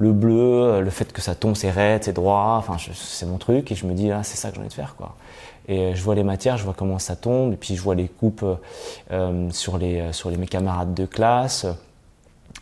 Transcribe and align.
Le 0.00 0.12
bleu, 0.12 0.80
le 0.80 0.90
fait 0.90 1.12
que 1.12 1.20
ça 1.20 1.34
tombe, 1.34 1.54
c'est 1.54 1.70
raide, 1.70 2.04
c'est 2.04 2.14
droit, 2.14 2.56
enfin, 2.58 2.76
c'est 2.94 3.26
mon 3.26 3.36
truc 3.38 3.70
et 3.70 3.74
je 3.74 3.86
me 3.86 3.92
dis, 3.92 4.10
ah, 4.10 4.22
c'est 4.22 4.36
ça 4.36 4.48
que 4.48 4.54
j'ai 4.54 4.60
envie 4.60 4.68
de 4.68 4.74
faire, 4.74 4.94
quoi. 4.96 5.14
Et 5.68 5.94
je 5.94 6.02
vois 6.02 6.14
les 6.14 6.24
matières, 6.24 6.56
je 6.56 6.64
vois 6.64 6.74
comment 6.76 6.98
ça 6.98 7.16
tombe, 7.16 7.52
et 7.52 7.56
puis 7.56 7.76
je 7.76 7.82
vois 7.82 7.94
les 7.94 8.08
coupes 8.08 8.44
euh, 9.12 9.50
sur, 9.50 9.78
les, 9.78 10.12
sur 10.12 10.30
les, 10.30 10.36
mes 10.36 10.46
camarades 10.46 10.94
de 10.94 11.04
classe. 11.06 11.66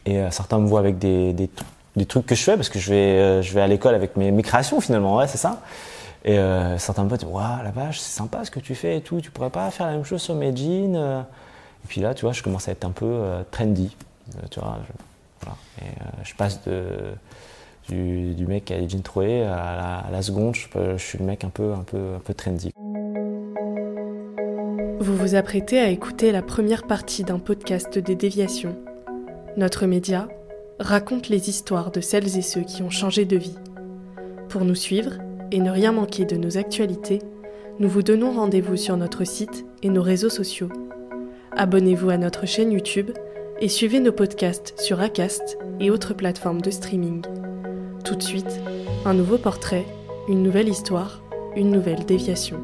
Et 0.05 0.19
euh, 0.19 0.31
certains 0.31 0.59
me 0.59 0.67
voient 0.67 0.81
avec 0.81 0.99
des, 0.99 1.33
des, 1.33 2.07
trucs 2.07 2.27
que 2.27 2.35
je 2.35 2.43
fais, 2.43 2.57
parce 2.57 2.69
que 2.69 2.79
je 2.79 2.91
vais, 2.91 2.97
euh, 2.97 3.43
je 3.43 3.53
vais 3.53 3.61
à 3.61 3.67
l'école 3.67 3.95
avec 3.95 4.17
mes, 4.17 4.31
mes, 4.31 4.43
créations 4.43 4.81
finalement, 4.81 5.17
ouais, 5.17 5.27
c'est 5.27 5.39
ça. 5.39 5.61
Et 6.25 6.39
euh, 6.39 6.79
certains 6.79 7.05
me 7.05 7.17
disent, 7.17 7.29
waouh, 7.29 7.63
la 7.63 7.71
vache, 7.71 7.99
c'est 7.99 8.17
sympa 8.17 8.45
ce 8.45 8.51
que 8.51 8.61
tu 8.61 8.75
fais 8.75 8.97
et 8.97 9.01
tout, 9.01 9.21
tu 9.21 9.31
pourrais 9.31 9.51
pas 9.51 9.71
faire 9.71 9.87
la 9.87 9.93
même 9.93 10.05
chose 10.05 10.23
sur 10.23 10.35
mes 10.35 10.55
jeans. 10.55 10.97
Et 10.97 11.89
puis 11.89 12.01
là, 12.01 12.15
tu 12.15 12.25
vois, 12.25 12.33
je 12.33 12.43
commence 12.43 12.69
à 12.69 12.73
être 12.73 12.85
un 12.85 12.91
peu 12.91 13.21
trendy. 13.51 13.95
tu 14.51 14.61
vois, 14.61 14.79
Et 15.81 15.91
je 16.25 16.35
passe 16.35 16.61
du, 17.89 18.47
mec 18.47 18.71
les 18.71 18.89
jeans 18.89 19.03
troués 19.03 19.43
à 19.43 19.77
la, 19.77 19.99
à 19.99 20.11
la 20.11 20.23
seconde, 20.23 20.55
je, 20.55 20.97
suis 20.99 21.19
le 21.19 21.25
mec 21.25 21.45
un 21.45 21.51
peu, 21.51 21.73
un 21.73 21.85
peu 21.85 22.35
trendy. 22.35 22.73
Vous 25.01 25.17
vous 25.17 25.37
apprêtez 25.37 25.79
à 25.79 25.89
écouter 25.89 26.33
la 26.33 26.43
première 26.43 26.87
partie 26.87 27.23
d'un 27.23 27.39
podcast 27.39 27.99
des 27.99 28.17
déviations. 28.17 28.77
Notre 29.57 29.87
média 29.87 30.29
raconte 30.81 31.29
les 31.29 31.49
histoires 31.49 31.91
de 31.91 32.01
celles 32.01 32.37
et 32.37 32.43
ceux 32.43 32.63
qui 32.63 32.83
ont 32.83 32.91
changé 32.91 33.25
de 33.25 33.37
vie. 33.37 33.57
Pour 34.49 34.65
nous 34.65 34.75
suivre 34.75 35.13
et 35.51 35.61
ne 35.61 35.71
rien 35.71 35.93
manquer 35.93 36.25
de 36.25 36.37
nos 36.37 36.59
actualités, 36.59 37.21
nous 37.79 37.89
vous 37.89 38.03
donnons 38.03 38.33
rendez-vous 38.33 38.77
sur 38.77 38.97
notre 38.97 39.25
site 39.25 39.65
et 39.83 39.89
nos 39.89 40.03
réseaux 40.03 40.31
sociaux. 40.31 40.69
Abonnez-vous 41.57 42.11
à 42.11 42.17
notre 42.17 42.47
chaîne 42.47 42.73
YouTube 42.73 43.11
et 43.61 43.69
suivez 43.69 43.99
nos 43.99 44.13
podcasts 44.13 44.79
sur 44.79 45.01
Acast 45.01 45.59
et 45.81 45.91
autres 45.91 46.15
plateformes 46.15 46.61
de 46.61 46.71
streaming. 46.71 47.25
Tout 48.05 48.15
de 48.15 48.23
suite, 48.23 48.61
un 49.05 49.15
nouveau 49.15 49.37
portrait, 49.37 49.85
une 50.29 50.43
nouvelle 50.43 50.69
histoire, 50.69 51.23
une 51.57 51.71
nouvelle 51.71 52.05
déviation. 52.05 52.59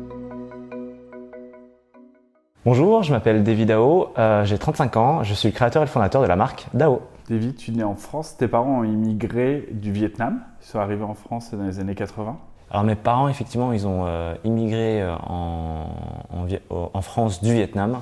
Bonjour, 2.65 3.03
je 3.03 3.13
m'appelle 3.13 3.43
David 3.43 3.69
Dao, 3.69 4.09
euh, 4.17 4.45
j'ai 4.45 4.57
35 4.57 4.97
ans, 4.97 5.23
je 5.25 5.35
suis 5.35 5.49
le 5.49 5.55
créateur 5.55 5.83
et 5.83 5.87
le 5.87 5.91
fondateur 5.91 6.23
de 6.23 6.29
la 6.29 6.37
marque 6.37 6.67
Dao. 6.75 7.03
David, 7.29 7.57
tu 7.57 7.73
es 7.73 7.75
né 7.75 7.83
en 7.83 7.97
France, 7.97 8.37
tes 8.37 8.47
parents 8.47 8.81
ont 8.81 8.85
immigré 8.85 9.67
du 9.73 9.91
Vietnam, 9.91 10.43
ils 10.63 10.67
sont 10.67 10.79
arrivés 10.79 11.05
en 11.05 11.15
France 11.15 11.53
dans 11.53 11.65
les 11.65 11.81
années 11.81 11.95
80 11.95 12.39
Alors 12.71 12.85
mes 12.85 12.95
parents, 12.95 13.29
effectivement, 13.29 13.73
ils 13.73 13.87
ont 13.87 14.05
euh, 14.07 14.35
immigré 14.45 15.03
euh, 15.03 15.15
en, 15.17 15.89
en, 16.31 16.91
en, 16.95 17.03
France 17.03 17.43
du 17.43 17.53
Vietnam. 17.53 17.99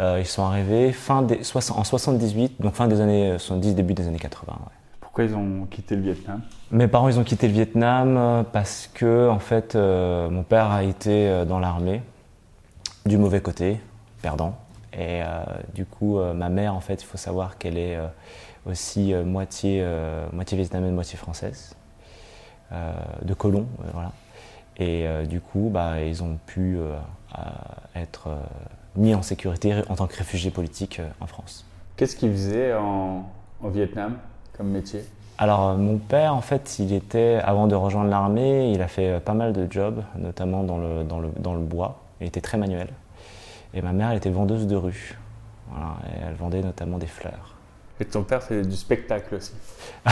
Euh, 0.00 0.18
ils 0.20 0.26
sont 0.26 0.42
arrivés 0.42 0.92
fin 0.92 1.22
des, 1.22 1.40
en 1.54 1.84
78, 1.84 2.60
donc 2.60 2.74
fin 2.74 2.88
des 2.88 3.00
années 3.00 3.38
70, 3.38 3.74
début 3.74 3.94
des 3.94 4.08
années 4.08 4.18
80. 4.18 4.52
Ouais. 4.52 4.58
Pourquoi 5.00 5.24
ils 5.24 5.34
ont 5.34 5.66
quitté 5.70 5.94
le 5.94 6.02
Vietnam? 6.02 6.40
Mes 6.72 6.88
parents, 6.88 7.08
ils 7.08 7.20
ont 7.20 7.24
quitté 7.24 7.46
le 7.46 7.52
Vietnam 7.54 8.44
parce 8.52 8.90
que, 8.92 9.28
en 9.28 9.38
fait, 9.38 9.76
mon 9.76 10.42
père 10.42 10.72
a 10.72 10.82
été 10.82 11.44
dans 11.46 11.60
l'armée 11.60 12.02
du 13.06 13.16
mauvais 13.16 13.40
côté, 13.40 13.78
perdant. 14.22 14.56
Et 14.94 15.22
euh, 15.22 15.42
du 15.74 15.84
coup, 15.84 16.18
euh, 16.18 16.34
ma 16.34 16.48
mère, 16.48 16.74
en 16.74 16.80
fait, 16.80 17.02
il 17.02 17.04
faut 17.04 17.18
savoir 17.18 17.58
qu'elle 17.58 17.76
est 17.76 17.96
euh, 17.96 18.06
aussi 18.66 19.12
moitié, 19.12 19.86
moitié 20.32 20.56
vietnamienne, 20.56 20.94
moitié 20.94 21.18
française, 21.18 21.76
de 22.72 23.34
colon, 23.34 23.66
voilà. 23.92 24.12
Et 24.78 25.06
du 25.26 25.42
coup, 25.42 25.68
bah, 25.70 26.02
ils 26.02 26.22
ont 26.22 26.38
pu 26.46 26.78
être 27.94 28.30
mis 28.96 29.14
en 29.14 29.22
sécurité 29.22 29.74
en 29.88 29.96
tant 29.96 30.06
que 30.06 30.16
réfugiés 30.16 30.50
politiques 30.50 31.00
en 31.20 31.26
France. 31.26 31.64
Qu'est-ce 31.96 32.16
qu'ils 32.16 32.32
faisaient 32.32 32.74
en, 32.74 33.28
en 33.62 33.68
Vietnam 33.68 34.16
comme 34.56 34.68
métier? 34.68 35.04
Alors 35.36 35.76
mon 35.76 35.98
père, 35.98 36.34
en 36.34 36.40
fait, 36.40 36.78
il 36.78 36.92
était, 36.92 37.40
avant 37.44 37.66
de 37.66 37.74
rejoindre 37.74 38.08
l'armée, 38.08 38.70
il 38.70 38.80
a 38.82 38.88
fait 38.88 39.20
pas 39.20 39.34
mal 39.34 39.52
de 39.52 39.66
jobs, 39.70 40.02
notamment 40.16 40.62
dans 40.62 40.78
le, 40.78 41.02
dans 41.02 41.18
le, 41.18 41.30
dans 41.38 41.54
le 41.54 41.60
bois. 41.60 42.00
Il 42.20 42.28
était 42.28 42.40
très 42.40 42.56
manuel. 42.56 42.88
Et 43.74 43.82
ma 43.82 43.92
mère, 43.92 44.10
elle 44.10 44.18
était 44.18 44.30
vendeuse 44.30 44.66
de 44.66 44.76
rue. 44.76 45.18
Voilà, 45.70 45.96
et 46.06 46.20
elle 46.28 46.34
vendait 46.34 46.62
notamment 46.62 46.98
des 46.98 47.08
fleurs. 47.08 47.54
Et 48.00 48.04
ton 48.04 48.22
père 48.22 48.42
faisait 48.42 48.62
du 48.62 48.76
spectacle 48.76 49.36
aussi? 49.36 49.52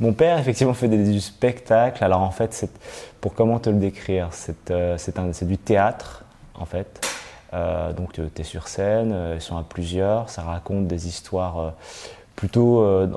Mon 0.00 0.12
père, 0.12 0.38
effectivement, 0.38 0.74
faisait 0.74 0.96
du 0.96 1.20
spectacle. 1.20 2.02
Alors, 2.02 2.20
en 2.20 2.30
fait, 2.30 2.68
pour 3.20 3.34
comment 3.34 3.58
te 3.58 3.70
le 3.70 3.76
décrire 3.76 4.30
euh, 4.70 4.96
C'est 4.98 5.46
du 5.46 5.58
théâtre, 5.58 6.24
en 6.54 6.64
fait. 6.64 7.00
Euh, 7.54 7.92
donc, 7.92 8.12
tu 8.12 8.22
es 8.40 8.44
sur 8.44 8.68
scène, 8.68 9.12
euh, 9.12 9.34
ils 9.36 9.42
sont 9.42 9.56
à 9.56 9.62
plusieurs, 9.62 10.30
ça 10.30 10.42
raconte 10.42 10.86
des 10.86 11.06
histoires 11.08 11.58
euh, 11.58 11.70
plutôt 12.36 12.82
euh, 12.82 13.08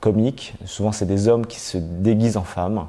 comiques. 0.00 0.54
Souvent, 0.64 0.92
c'est 0.92 1.06
des 1.06 1.28
hommes 1.28 1.46
qui 1.46 1.60
se 1.60 1.78
déguisent 1.78 2.36
en 2.36 2.44
femmes 2.44 2.86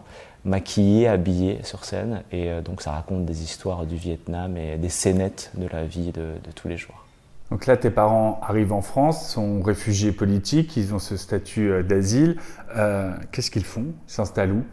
maquillé, 0.48 1.08
habillé 1.08 1.60
sur 1.64 1.86
scène. 1.86 2.24
Et 2.32 2.50
euh, 2.50 2.62
donc 2.62 2.82
ça 2.82 2.92
raconte 2.92 3.26
des 3.26 3.44
histoires 3.44 3.86
du 3.86 3.96
Vietnam 3.96 4.58
et 4.58 4.78
des 4.78 4.90
scénettes 4.90 5.52
de 5.56 5.68
la 5.68 5.84
vie 5.84 6.12
de, 6.12 6.22
de, 6.44 6.52
tous 6.56 6.68
les 6.68 6.78
jours. 6.78 7.04
Donc 7.52 7.66
là, 7.66 7.78
tes 7.78 7.90
parents 7.90 8.40
arrivent 8.42 8.74
en 8.74 8.82
France, 8.82 9.30
sont 9.30 9.62
réfugiés 9.62 10.12
politiques, 10.12 10.76
ils 10.76 10.94
ont 10.94 11.00
ce 11.00 11.16
statut 11.16 11.72
euh, 11.72 11.84
d'asile. 11.84 12.38
Euh, 12.76 13.12
Qu'est-ce 13.32 13.52
qu'ils 13.52 13.66
font? 13.66 13.86
Ils 14.08 14.12
s'installent 14.12 14.54
où? 14.54 14.64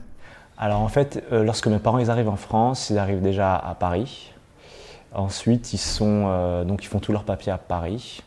Alors 0.56 0.80
en 0.80 0.88
fait, 0.88 1.22
euh, 1.32 1.42
lorsque 1.42 1.66
mes 1.66 1.78
parents 1.78 1.98
ils 1.98 2.10
arrivent 2.10 2.28
en 2.28 2.36
France, 2.36 2.90
ils 2.90 2.98
arrivent 2.98 3.22
déjà 3.22 3.56
à 3.56 3.74
Paris. 3.74 4.32
Ensuite, 5.14 5.72
euh, 6.00 6.64
ils 6.80 6.86
font 6.86 6.98
tous 6.98 7.12
leurs 7.12 7.24
papiers 7.24 7.52
à 7.52 7.58
Paris. 7.58 8.22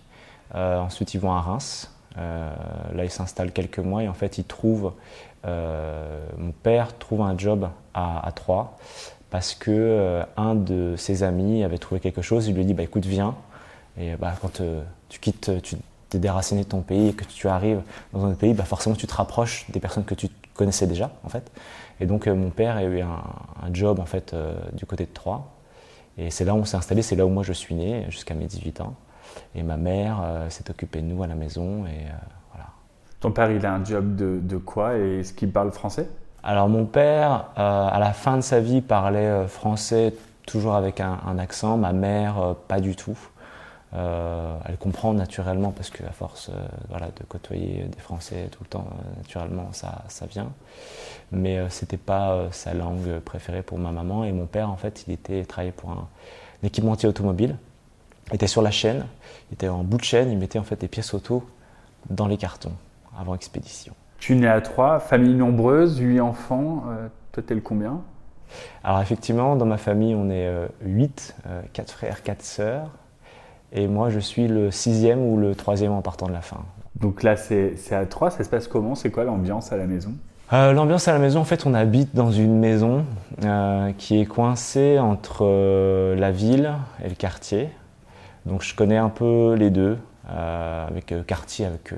ensuite, 0.54 1.14
ils 1.14 1.20
vont 1.20 1.32
à 1.32 1.42
Reims. 1.42 1.92
là, 2.16 3.04
ils 3.04 3.12
s'installent 3.12 3.52
quelques 3.52 3.80
mois 3.80 4.04
et 4.04 4.08
en 4.08 4.14
fait, 4.14 4.38
ils 4.38 4.46
trouvent 4.46 4.94
euh, 5.48 6.20
mon 6.38 6.52
père 6.52 6.98
trouve 6.98 7.22
un 7.22 7.38
job 7.38 7.70
à, 7.94 8.32
Troyes 8.36 8.76
parce 9.30 9.56
que 9.56 9.72
euh, 9.72 10.24
un 10.36 10.56
de 10.56 10.96
ses 10.98 11.24
amis 11.24 11.64
avait 11.64 11.78
trouvé 11.78 12.00
quelque 12.00 12.22
chose. 12.22 12.48
Il 12.48 12.56
lui 12.56 12.66
dit 12.66 12.74
bah 12.74 12.84
écoute 12.84 13.06
viens. 13.06 13.36
Et 14.00 14.16
bah 14.16 14.34
quand 14.42 14.62
euh, 14.62 14.84
tu 15.10 15.20
quittes, 15.20 15.52
tu 15.64 15.76
t'es 16.10 16.20
déraciné 16.20 16.64
de 16.64 16.70
ton 16.70 16.82
pays 16.82 17.10
et 17.10 17.14
que 17.14 17.26
tu 17.26 17.48
arrives 17.48 17.82
dans 18.14 18.26
un 18.26 18.30
autre 18.30 18.38
pays, 18.38 18.54
bah 18.54 18.64
forcément 18.64 18.96
tu 18.96 19.08
te 19.08 19.14
rapproches 19.14 19.66
des 19.70 19.80
personnes 19.80 20.06
que 20.06 20.16
tu 20.16 20.30
connaissais 20.54 20.88
déjà 20.88 21.12
en 21.24 21.30
fait. 21.30 21.52
Et 22.00 22.06
donc 22.06 22.28
mon 22.28 22.50
père 22.50 22.78
a 22.78 22.84
eu 22.84 23.02
un, 23.02 23.24
un 23.64 23.74
job 23.74 24.00
en 24.00 24.06
fait 24.06 24.36
du 24.74 24.86
côté 24.86 25.06
de 25.06 25.12
Troyes. 25.12 25.44
Et 26.18 26.30
c'est 26.32 26.46
là 26.46 26.54
où 26.54 26.58
on 26.58 26.66
s'est 26.66 26.78
installé, 26.78 27.02
c'est 27.02 27.16
là 27.16 27.26
où 27.26 27.30
moi 27.30 27.44
je 27.44 27.54
suis 27.54 27.76
né 27.76 28.06
jusqu'à 28.10 28.34
mes 28.34 28.46
18 28.46 28.82
ans. 28.82 28.96
Et 29.54 29.62
ma 29.62 29.78
mère 29.78 30.24
s'est 30.50 30.70
occupée 30.70 31.02
de 31.02 31.06
nous 31.06 31.22
à 31.22 31.28
la 31.28 31.36
maison 31.36 31.86
et 31.86 32.08
ton 33.20 33.32
père, 33.32 33.50
il 33.50 33.66
a 33.66 33.74
un 33.74 33.84
job 33.84 34.16
de, 34.16 34.40
de 34.42 34.58
quoi 34.58 34.98
et 34.98 35.20
est-ce 35.20 35.34
qu'il 35.34 35.52
parle 35.52 35.72
français? 35.72 36.08
Alors 36.44 36.70
mon 36.70 36.86
père, 36.86 37.46
euh, 37.58 37.88
à 37.92 38.00
la 38.00 38.14
fin 38.14 38.38
de 38.38 38.42
sa 38.42 38.60
vie, 38.60 38.82
parlait 38.82 39.26
euh, 39.26 39.48
français 39.48 40.14
toujours 40.46 40.76
avec 40.76 41.02
un, 41.02 41.18
un 41.26 41.40
accent. 41.40 41.78
Ma 41.78 41.94
mère, 41.94 42.40
euh, 42.40 42.54
pas 42.68 42.80
du 42.80 42.96
tout. 42.96 43.18
Euh, 43.94 44.58
elle 44.66 44.78
comprend 44.78 45.14
naturellement 45.14 45.72
parce 45.72 45.90
qu'à 45.90 46.12
force 46.12 46.52
voilà, 46.90 47.08
de 47.08 47.24
côtoyer 47.28 47.84
des 47.84 48.00
Français 48.00 48.50
tout 48.52 48.64
le 48.64 48.70
temps, 48.70 48.88
naturellement, 49.18 49.70
ça, 49.72 50.04
ça 50.10 50.26
vient. 50.26 50.52
Mais 51.32 51.58
c'était 51.70 51.98
pas 51.98 52.48
sa 52.52 52.74
langue 52.74 53.20
préférée 53.20 53.62
pour 53.62 53.78
ma 53.78 53.92
maman. 53.92 54.24
Et 54.24 54.32
mon 54.32 54.46
père, 54.46 54.70
en 54.70 54.78
fait, 54.78 55.06
il 55.08 55.14
était 55.14 55.44
travaillait 55.46 55.72
pour 55.72 55.92
un, 55.92 56.08
un 56.64 56.68
équipementier 56.68 57.08
automobile. 57.08 57.58
Il 58.30 58.36
était 58.36 58.48
sur 58.48 58.62
la 58.62 58.72
chaîne, 58.72 59.06
il 59.50 59.54
était 59.54 59.70
en 59.70 59.84
bout 59.84 59.98
de 59.98 60.04
chaîne, 60.04 60.32
il 60.32 60.38
mettait 60.38 60.60
en 60.60 60.64
fait 60.64 60.80
des 60.82 60.90
pièces 60.90 61.14
auto 61.14 61.48
dans 62.10 62.28
les 62.28 62.38
cartons 62.38 62.74
avant 63.18 63.36
expédition. 63.36 63.94
Tu 64.20 64.36
nais 64.36 64.48
à 64.48 64.62
Troyes, 64.62 65.00
famille 65.00 65.36
nombreuse, 65.36 66.00
8 66.00 66.20
enfants, 66.20 66.84
euh, 66.90 67.08
toi 67.32 67.44
t'es 67.46 67.56
le 67.56 67.62
combien? 67.62 68.02
Alors 68.84 69.02
effectivement, 69.02 69.56
dans 69.56 69.66
ma 69.66 69.78
famille, 69.78 70.16
on 70.16 70.30
est 70.30 70.48
euh, 70.48 70.68
8, 70.82 71.36
euh, 71.48 71.62
4 71.74 71.92
frères, 71.92 72.24
4 72.24 72.42
sœurs. 72.42 72.90
Et 73.74 73.88
moi, 73.88 74.10
je 74.10 74.20
suis 74.20 74.48
le 74.48 74.72
sixième 74.72 75.22
ou 75.22 75.38
le 75.38 75.56
troisième 75.56 75.92
en 75.92 76.02
partant 76.02 76.28
de 76.28 76.34
la 76.34 76.42
fin. 76.42 76.64
Donc 76.96 77.24
là, 77.24 77.36
c'est 77.36 77.76
à 77.92 78.06
trois. 78.06 78.32
Ça 78.32 78.44
se 78.44 78.50
passe 78.50 78.68
comment? 78.68 78.96
C'est 78.96 79.12
quoi 79.12 79.24
l'ambiance 79.24 79.72
à 79.72 79.78
la 79.78 79.86
maison? 79.86 80.14
Euh, 80.54 80.72
L'ambiance 80.72 81.08
à 81.08 81.14
la 81.14 81.20
maison, 81.20 81.42
en 81.42 81.46
fait, 81.46 81.66
on 81.66 81.74
habite 81.74 82.16
dans 82.16 82.32
une 82.32 82.58
maison 82.58 83.04
euh, 83.44 83.92
qui 83.98 84.20
est 84.20 84.26
coincée 84.26 84.98
entre 84.98 85.40
euh, 85.42 86.16
la 86.16 86.32
ville 86.32 86.74
et 87.04 87.10
le 87.10 87.16
quartier. 87.16 87.70
Donc 88.46 88.64
je 88.64 88.74
connais 88.74 88.96
un 88.96 89.10
peu 89.10 89.56
les 89.56 89.70
deux, 89.70 89.98
avec 90.26 91.14
quartier, 91.26 91.66
avec 91.66 91.94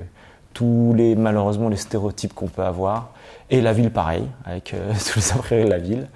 tous 0.52 0.92
les, 0.96 1.14
malheureusement, 1.14 1.68
les 1.68 1.76
stéréotypes 1.76 2.34
qu'on 2.34 2.48
peut 2.48 2.64
avoir. 2.64 3.10
Et 3.50 3.60
la 3.60 3.72
ville, 3.72 3.92
pareil, 3.92 4.24
avec 4.44 4.74
tous 5.12 5.16
les 5.16 5.32
après 5.32 5.64
de 5.64 5.70
la 5.70 5.78
ville. 5.78 6.08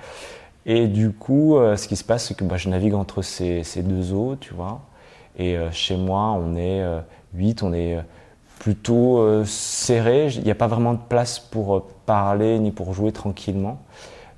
Et 0.66 0.88
du 0.88 1.12
coup, 1.12 1.56
ce 1.76 1.86
qui 1.86 1.94
se 1.94 2.02
passe, 2.02 2.26
c'est 2.26 2.36
que 2.36 2.42
bah, 2.42 2.56
je 2.56 2.68
navigue 2.68 2.94
entre 2.94 3.22
ces, 3.22 3.62
ces, 3.62 3.82
deux 3.82 4.12
eaux, 4.12 4.34
tu 4.34 4.54
vois. 4.54 4.80
Et 5.38 5.56
chez 5.72 5.96
moi, 5.96 6.30
on 6.32 6.54
est 6.54 6.84
huit, 7.34 7.62
on 7.62 7.72
est 7.72 7.98
plutôt 8.64 9.18
euh, 9.18 9.44
serré. 9.44 10.28
Il 10.34 10.44
n'y 10.44 10.50
a 10.50 10.54
pas 10.54 10.66
vraiment 10.66 10.94
de 10.94 11.00
place 11.08 11.38
pour 11.38 11.76
euh, 11.76 11.84
parler 12.06 12.58
ni 12.58 12.70
pour 12.70 12.94
jouer 12.94 13.12
tranquillement. 13.12 13.78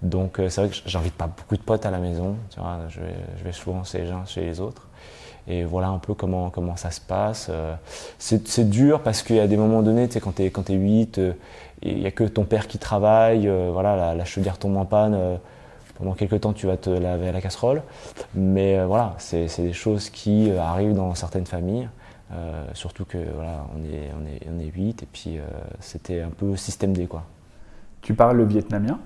Donc 0.03 0.39
euh, 0.39 0.49
c'est 0.49 0.63
vrai 0.63 0.71
que 0.71 0.77
j'invite 0.85 1.15
pas 1.15 1.29
beaucoup 1.29 1.57
de 1.57 1.63
potes 1.63 1.87
à 1.87 1.93
la 1.93 1.99
maison. 1.99 2.37
Je, 2.89 3.01
vais, 3.45 3.53
souvent 3.53 3.85
chez 3.85 3.99
les 3.99 4.11
uns, 4.11 4.25
chez 4.27 4.43
les 4.43 4.61
autres. 4.61 4.89
Et 5.47 5.63
voilà 5.63 5.89
un 5.89 5.99
peu 5.99 6.15
comment, 6.15 6.51
comment 6.51 6.75
ça 6.75 6.91
se 6.91 7.01
passe. 7.01 7.53
C'est 8.19 8.69
dur 8.69 9.03
parce 9.03 9.23
qu'il 9.23 9.37
y 9.37 9.41
a 9.41 9.47
des 9.47 9.57
moments 9.57 9.81
donnés, 9.81 10.09
tu 10.09 10.19
quand 10.19 10.35
tu 10.35 10.43
es, 10.43 10.47
es 10.47 10.75
8, 10.75 11.21
il 11.83 11.99
n'y 11.99 12.07
a 12.07 12.11
que 12.11 12.25
ton 12.25 12.43
père 12.43 12.67
qui 12.67 12.79
travaille, 12.79 13.49
voilà, 13.71 13.95
la, 13.95 14.15
la, 14.17 14.25
chaudière 14.25 14.59
tombe 14.59 14.77
en 14.77 14.87
panne, 14.87 15.39
pendant 15.99 16.13
quelques 16.15 16.41
temps 16.41 16.53
tu 16.53 16.67
vas 16.67 16.77
te 16.77 16.91
laver 16.91 17.29
à 17.29 17.33
la 17.33 17.41
casserole. 17.41 17.83
Mais 18.35 18.85
voilà, 18.85 19.15
c'est 19.19 19.49
des 19.59 19.73
choses 19.73 20.11
qui 20.11 20.51
arrivent 20.51 20.95
dans 20.95 21.15
certaines 21.15 21.47
familles. 21.47 21.89
Euh, 22.33 22.65
surtout 22.73 23.05
que 23.05 23.19
voilà, 23.35 23.67
on 23.77 23.85
est, 23.85 24.11
on 24.21 24.27
est, 24.27 24.41
on 24.53 24.59
est 24.59 24.71
8 24.71 25.03
et 25.05 25.07
puis 25.07 25.39
euh, 25.39 25.43
c'était 25.79 26.23
un 26.23 26.31
peu 26.31 26.57
système 26.57 26.93
D 26.93 27.07
quoi. 27.07 27.23
Tu 28.03 28.15
parles 28.15 28.37
le 28.37 28.45
vietnamien? 28.45 28.99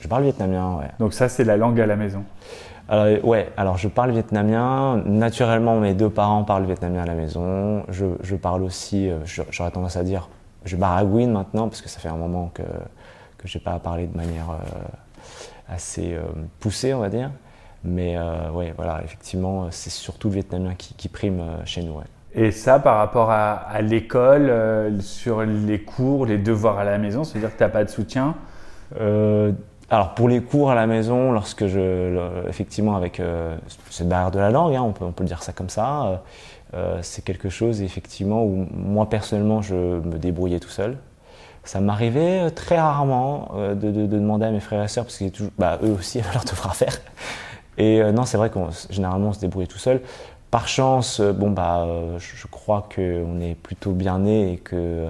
Je 0.00 0.08
parle 0.08 0.24
vietnamien, 0.24 0.76
ouais. 0.76 0.90
Donc 0.98 1.14
ça 1.14 1.28
c'est 1.28 1.44
la 1.44 1.56
langue 1.56 1.80
à 1.80 1.86
la 1.86 1.94
maison? 1.94 2.24
Alors, 2.88 3.24
ouais, 3.24 3.52
alors 3.56 3.78
je 3.78 3.86
parle 3.86 4.10
vietnamien. 4.10 4.96
Naturellement, 5.04 5.78
mes 5.78 5.94
deux 5.94 6.10
parents 6.10 6.42
parlent 6.42 6.64
vietnamien 6.64 7.02
à 7.02 7.06
la 7.06 7.14
maison. 7.14 7.84
Je, 7.90 8.06
je 8.22 8.34
parle 8.34 8.64
aussi, 8.64 9.08
euh, 9.08 9.18
j'aurais 9.24 9.70
tendance 9.70 9.96
à 9.96 10.02
dire, 10.02 10.28
je 10.64 10.74
baragouine 10.74 11.30
maintenant 11.30 11.68
parce 11.68 11.80
que 11.80 11.88
ça 11.88 12.00
fait 12.00 12.08
un 12.08 12.16
moment 12.16 12.50
que 12.54 12.62
que 13.38 13.46
j'ai 13.46 13.60
pas 13.60 13.78
parlé 13.78 14.08
de 14.08 14.16
manière 14.16 14.50
assez 15.68 16.16
poussée, 16.60 16.94
on 16.94 17.00
va 17.00 17.08
dire. 17.08 17.30
Mais 17.84 18.16
ouais, 18.52 18.72
voilà, 18.76 19.02
effectivement, 19.04 19.68
c'est 19.70 19.90
surtout 19.90 20.28
le 20.28 20.34
vietnamien 20.34 20.74
qui, 20.74 20.94
qui 20.94 21.08
prime 21.08 21.42
chez 21.64 21.82
nous. 21.82 21.94
Ouais. 21.94 22.04
Et 22.34 22.50
ça, 22.50 22.78
par 22.78 22.98
rapport 22.98 23.30
à, 23.30 23.80
l'école, 23.80 24.50
euh, 24.50 25.00
sur 25.00 25.42
les 25.42 25.80
cours, 25.80 26.26
les 26.26 26.38
devoirs 26.38 26.78
à 26.78 26.84
la 26.84 26.98
maison, 26.98 27.24
c'est-à-dire 27.24 27.50
que 27.52 27.56
tu 27.56 27.62
n'as 27.62 27.70
pas 27.70 27.84
de 27.84 27.90
soutien? 27.90 28.34
Euh, 29.00 29.52
Alors, 29.90 30.14
pour 30.14 30.28
les 30.28 30.40
cours 30.42 30.70
à 30.70 30.74
la 30.74 30.86
maison, 30.86 31.32
lorsque 31.32 31.66
je. 31.66 32.46
effectivement, 32.48 32.96
avec 32.96 33.18
euh, 33.18 33.56
cette 33.90 34.08
barrière 34.08 34.30
de 34.30 34.38
la 34.38 34.50
langue, 34.50 34.74
hein, 34.74 34.82
on, 34.82 34.92
peut, 34.92 35.04
on 35.04 35.12
peut 35.12 35.24
dire 35.24 35.42
ça 35.42 35.52
comme 35.52 35.70
ça, 35.70 36.22
c'est 37.00 37.24
quelque 37.24 37.48
chose, 37.48 37.80
effectivement, 37.80 38.44
où 38.44 38.66
moi, 38.74 39.08
personnellement, 39.08 39.62
je 39.62 39.74
me 39.74 40.18
débrouillais 40.18 40.60
tout 40.60 40.68
seul. 40.68 40.98
Ça 41.68 41.80
m'arrivait 41.80 42.50
très 42.50 42.78
rarement 42.78 43.50
de, 43.54 44.06
demander 44.06 44.46
à 44.46 44.50
mes 44.50 44.60
frères 44.60 44.82
et 44.82 44.88
sœurs, 44.88 45.04
parce 45.04 45.18
que 45.18 45.24
bah, 45.58 45.78
eux 45.82 45.90
aussi 45.90 46.18
avaient 46.18 46.32
leur 46.32 46.44
devoir 46.44 46.70
à 46.70 46.74
faire. 46.74 46.96
Et 47.76 48.02
non, 48.10 48.24
c'est 48.24 48.38
vrai 48.38 48.48
qu'on 48.48 48.70
généralement 48.88 49.28
on 49.28 49.32
se 49.34 49.40
débrouillait 49.40 49.66
tout 49.66 49.78
seul. 49.78 50.00
Par 50.50 50.66
chance, 50.66 51.20
euh, 51.20 51.32
bon 51.32 51.50
bah, 51.50 51.84
euh, 51.86 52.18
je 52.18 52.46
crois 52.46 52.88
qu'on 52.94 53.38
est 53.40 53.54
plutôt 53.54 53.92
bien 53.92 54.20
né 54.20 54.54
et 54.54 54.56
que, 54.56 55.08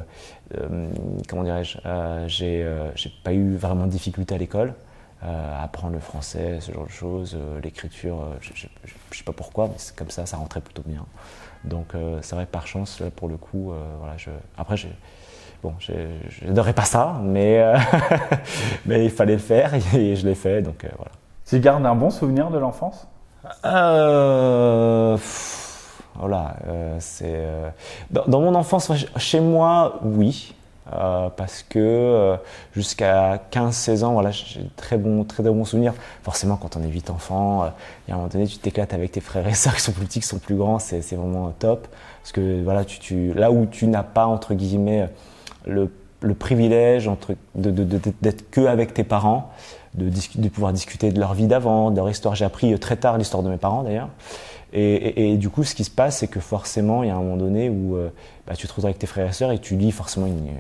euh, 0.58 0.88
comment 1.28 1.44
dirais-je, 1.44 1.78
j'ai, 2.26 2.68
j'ai 2.96 3.12
pas 3.22 3.32
eu 3.32 3.56
vraiment 3.56 3.86
de 3.86 3.90
difficulté 3.90 4.34
à 4.34 4.38
l'école. 4.38 4.74
apprendre 5.22 5.94
le 5.94 6.00
français, 6.00 6.58
ce 6.60 6.72
genre 6.72 6.86
de 6.86 6.90
choses, 6.90 7.36
l'écriture, 7.62 8.18
je, 8.40 8.50
ne 8.50 9.14
sais 9.14 9.24
pas 9.24 9.32
pourquoi, 9.32 9.68
mais 9.68 9.74
c'est 9.76 9.94
comme 9.94 10.10
ça, 10.10 10.26
ça 10.26 10.36
rentrait 10.36 10.60
plutôt 10.60 10.82
bien. 10.84 11.04
Donc 11.64 11.92
c'est 12.22 12.34
vrai 12.34 12.46
par 12.46 12.66
chance, 12.66 13.02
pour 13.16 13.28
le 13.28 13.36
coup, 13.36 13.72
voilà, 14.00 14.16
après 14.56 14.76
j'ai, 14.76 14.90
bon, 15.62 15.74
j'adorais 15.78 16.72
pas 16.72 16.84
ça, 16.84 17.20
mais, 17.22 17.62
mais 18.86 19.04
il 19.04 19.10
fallait 19.10 19.34
le 19.34 19.38
faire 19.38 19.74
et 19.74 19.80
je 20.16 20.26
l'ai 20.26 20.34
fait, 20.34 20.62
donc 20.62 20.86
voilà. 20.96 21.12
Tu 21.46 21.58
gardes 21.60 21.86
un 21.86 21.94
bon 21.94 22.10
souvenir 22.10 22.50
de 22.50 22.58
l'enfance? 22.58 23.06
Euh, 23.64 25.16
voilà, 26.16 26.56
euh, 26.66 26.96
c'est 27.00 27.24
euh, 27.26 27.70
dans, 28.10 28.40
mon 28.40 28.54
enfance, 28.54 28.90
chez 29.16 29.40
moi, 29.40 30.00
oui. 30.02 30.54
parce 30.90 31.62
que 31.62 32.36
jusqu'à 32.74 33.40
15-16 33.50 34.04
ans, 34.04 34.12
voilà, 34.12 34.30
j'ai 34.30 34.60
de 34.60 34.68
très 34.76 34.96
bons, 34.98 35.24
très, 35.24 35.42
bons 35.42 35.64
souvenirs. 35.64 35.94
Forcément, 36.22 36.56
quand 36.56 36.76
on 36.76 36.82
est 36.82 36.88
8 36.88 37.10
enfants, 37.10 37.70
il 38.06 38.10
y 38.10 38.12
a 38.12 38.14
un 38.14 38.18
moment 38.18 38.28
donné, 38.28 38.46
tu 38.46 38.58
t'éclates 38.58 38.94
avec 38.94 39.12
tes 39.12 39.20
frères 39.20 39.46
et 39.46 39.54
sœurs 39.54 39.74
qui 39.74 39.82
sont 39.82 39.92
plus 39.92 40.06
petits, 40.06 40.20
qui 40.20 40.26
sont 40.26 40.38
plus 40.38 40.56
grands, 40.56 40.78
c'est 40.78 41.00
vraiment 41.14 41.50
top. 41.58 41.86
Parce 42.22 42.32
que 42.32 42.62
voilà, 42.62 42.84
tu, 42.84 42.98
tu 42.98 43.32
là 43.34 43.50
où 43.50 43.66
tu 43.66 43.86
n'as 43.86 44.02
pas, 44.02 44.26
entre 44.26 44.54
guillemets, 44.54 45.08
le, 45.66 45.90
le 46.20 46.34
privilège 46.34 47.10
d'être 47.54 47.80
de, 48.22 48.32
que 48.50 48.66
avec 48.66 48.94
tes 48.94 49.04
parents, 49.04 49.50
de, 49.94 50.48
pouvoir 50.48 50.72
discuter 50.72 51.10
de 51.12 51.20
leur 51.20 51.34
vie 51.34 51.46
d'avant, 51.46 51.90
de 51.90 51.96
leur 51.96 52.10
histoire. 52.10 52.34
J'ai 52.34 52.44
appris 52.44 52.72
euh, 52.72 52.78
très 52.78 52.96
tard 52.96 53.18
l'histoire 53.18 53.42
de 53.42 53.50
mes 53.50 53.56
parents 53.56 53.82
d'ailleurs. 53.82 54.08
Et, 54.74 55.38
du 55.38 55.48
coup, 55.48 55.64
ce 55.64 55.74
qui 55.74 55.82
se 55.82 55.90
passe, 55.90 56.18
c'est 56.18 56.26
que 56.26 56.40
forcément, 56.40 57.02
il 57.02 57.08
y 57.08 57.10
a 57.10 57.16
un 57.16 57.20
moment 57.20 57.38
donné 57.38 57.70
où 57.70 57.96
euh, 57.96 58.10
bah, 58.46 58.52
tu 58.54 58.66
te 58.66 58.70
retrouves 58.70 58.84
avec 58.84 58.98
tes 58.98 59.06
frères 59.06 59.26
et 59.26 59.32
sœurs 59.32 59.50
et 59.50 59.58
tu 59.58 59.76
lis 59.76 59.92
forcément 59.92 60.26
une, 60.26 60.50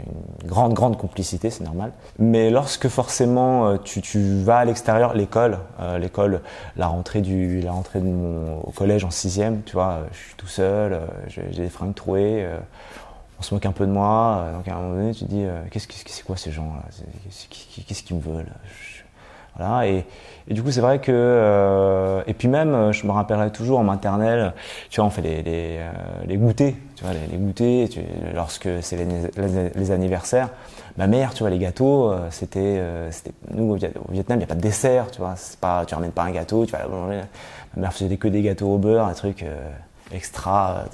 grande, 0.46 0.72
grande 0.72 0.96
complicité, 0.96 1.50
c'est 1.50 1.62
normal. 1.62 1.92
Mais 2.18 2.48
lorsque 2.48 2.88
forcément 2.88 3.68
euh, 3.68 3.76
tu, 3.76 4.00
vas 4.42 4.60
à 4.60 4.64
l'extérieur, 4.64 5.12
l'école, 5.12 5.58
l'école, 6.00 6.40
la 6.78 6.86
rentrée 6.86 7.20
du, 7.20 7.60
la 7.60 7.72
rentrée 7.72 8.00
de 8.00 8.06
mon, 8.06 8.60
au 8.60 8.70
collège 8.70 9.04
en 9.04 9.10
sixième, 9.10 9.60
tu 9.64 9.74
vois, 9.74 9.98
je 10.10 10.16
suis 10.16 10.34
tout 10.38 10.46
seul, 10.46 11.00
j'ai 11.26 11.42
des 11.42 11.68
fringues 11.68 11.94
trouées 11.94 12.46
on 13.38 13.42
se 13.42 13.54
moque 13.54 13.66
un 13.66 13.72
peu 13.72 13.86
de 13.86 13.92
moi. 13.92 14.50
Donc 14.54 14.68
à 14.68 14.74
un 14.74 14.80
moment 14.80 14.94
donné, 14.94 15.14
tu 15.14 15.24
te 15.24 15.30
dis, 15.30 15.44
qu'est-ce 15.70 15.86
que 15.86 15.94
c'est 15.94 16.24
quoi 16.24 16.36
ces 16.36 16.50
gens-là 16.50 16.82
Qu'est-ce 17.86 18.02
qu'ils 18.02 18.16
me 18.16 18.22
veulent? 18.22 18.52
Et, 19.84 20.04
du 20.54 20.62
coup, 20.62 20.70
c'est 20.70 20.80
vrai 20.80 21.00
que. 21.00 21.12
Euh, 21.12 22.22
et 22.26 22.34
puis 22.34 22.48
même, 22.48 22.92
je 22.92 23.06
me 23.06 23.12
rappellerai 23.12 23.50
toujours 23.50 23.78
en 23.78 23.84
maternelle, 23.84 24.52
tu 24.88 25.00
vois, 25.00 25.06
on 25.06 25.10
fait 25.10 25.22
les, 25.22 25.42
les, 25.42 25.78
euh, 25.78 25.90
les 26.26 26.36
goûters, 26.36 26.74
tu 26.96 27.04
vois, 27.04 27.12
les, 27.12 27.36
goûters, 27.36 27.88
lorsque 28.34 28.68
c'est 28.80 28.96
les, 28.96 29.70
les, 29.74 29.90
anniversaires. 29.90 30.48
Ma 30.96 31.06
mère, 31.06 31.34
tu 31.34 31.42
vois, 31.42 31.50
les 31.50 31.58
gâteaux, 31.58 32.10
euh, 32.10 32.28
c'était. 32.30 32.82
nous, 33.52 33.74
au 33.74 34.12
Vietnam, 34.12 34.36
il 34.36 34.38
n'y 34.38 34.44
a 34.44 34.46
pas 34.46 34.54
de 34.54 34.60
dessert, 34.60 35.10
tu 35.10 35.18
vois. 35.20 35.34
Pas, 35.60 35.84
tu 35.86 35.94
ramènes 35.94 36.12
pas 36.12 36.22
un 36.22 36.30
gâteau, 36.30 36.64
tu 36.64 36.74
manger. 36.90 37.22
Ma 37.76 37.82
mère 37.82 37.92
faisait 37.92 38.16
que 38.16 38.28
des 38.28 38.42
gâteaux 38.42 38.74
au 38.74 38.78
beurre, 38.78 39.06
un 39.06 39.14
truc 39.14 39.44
extra, 40.12 40.84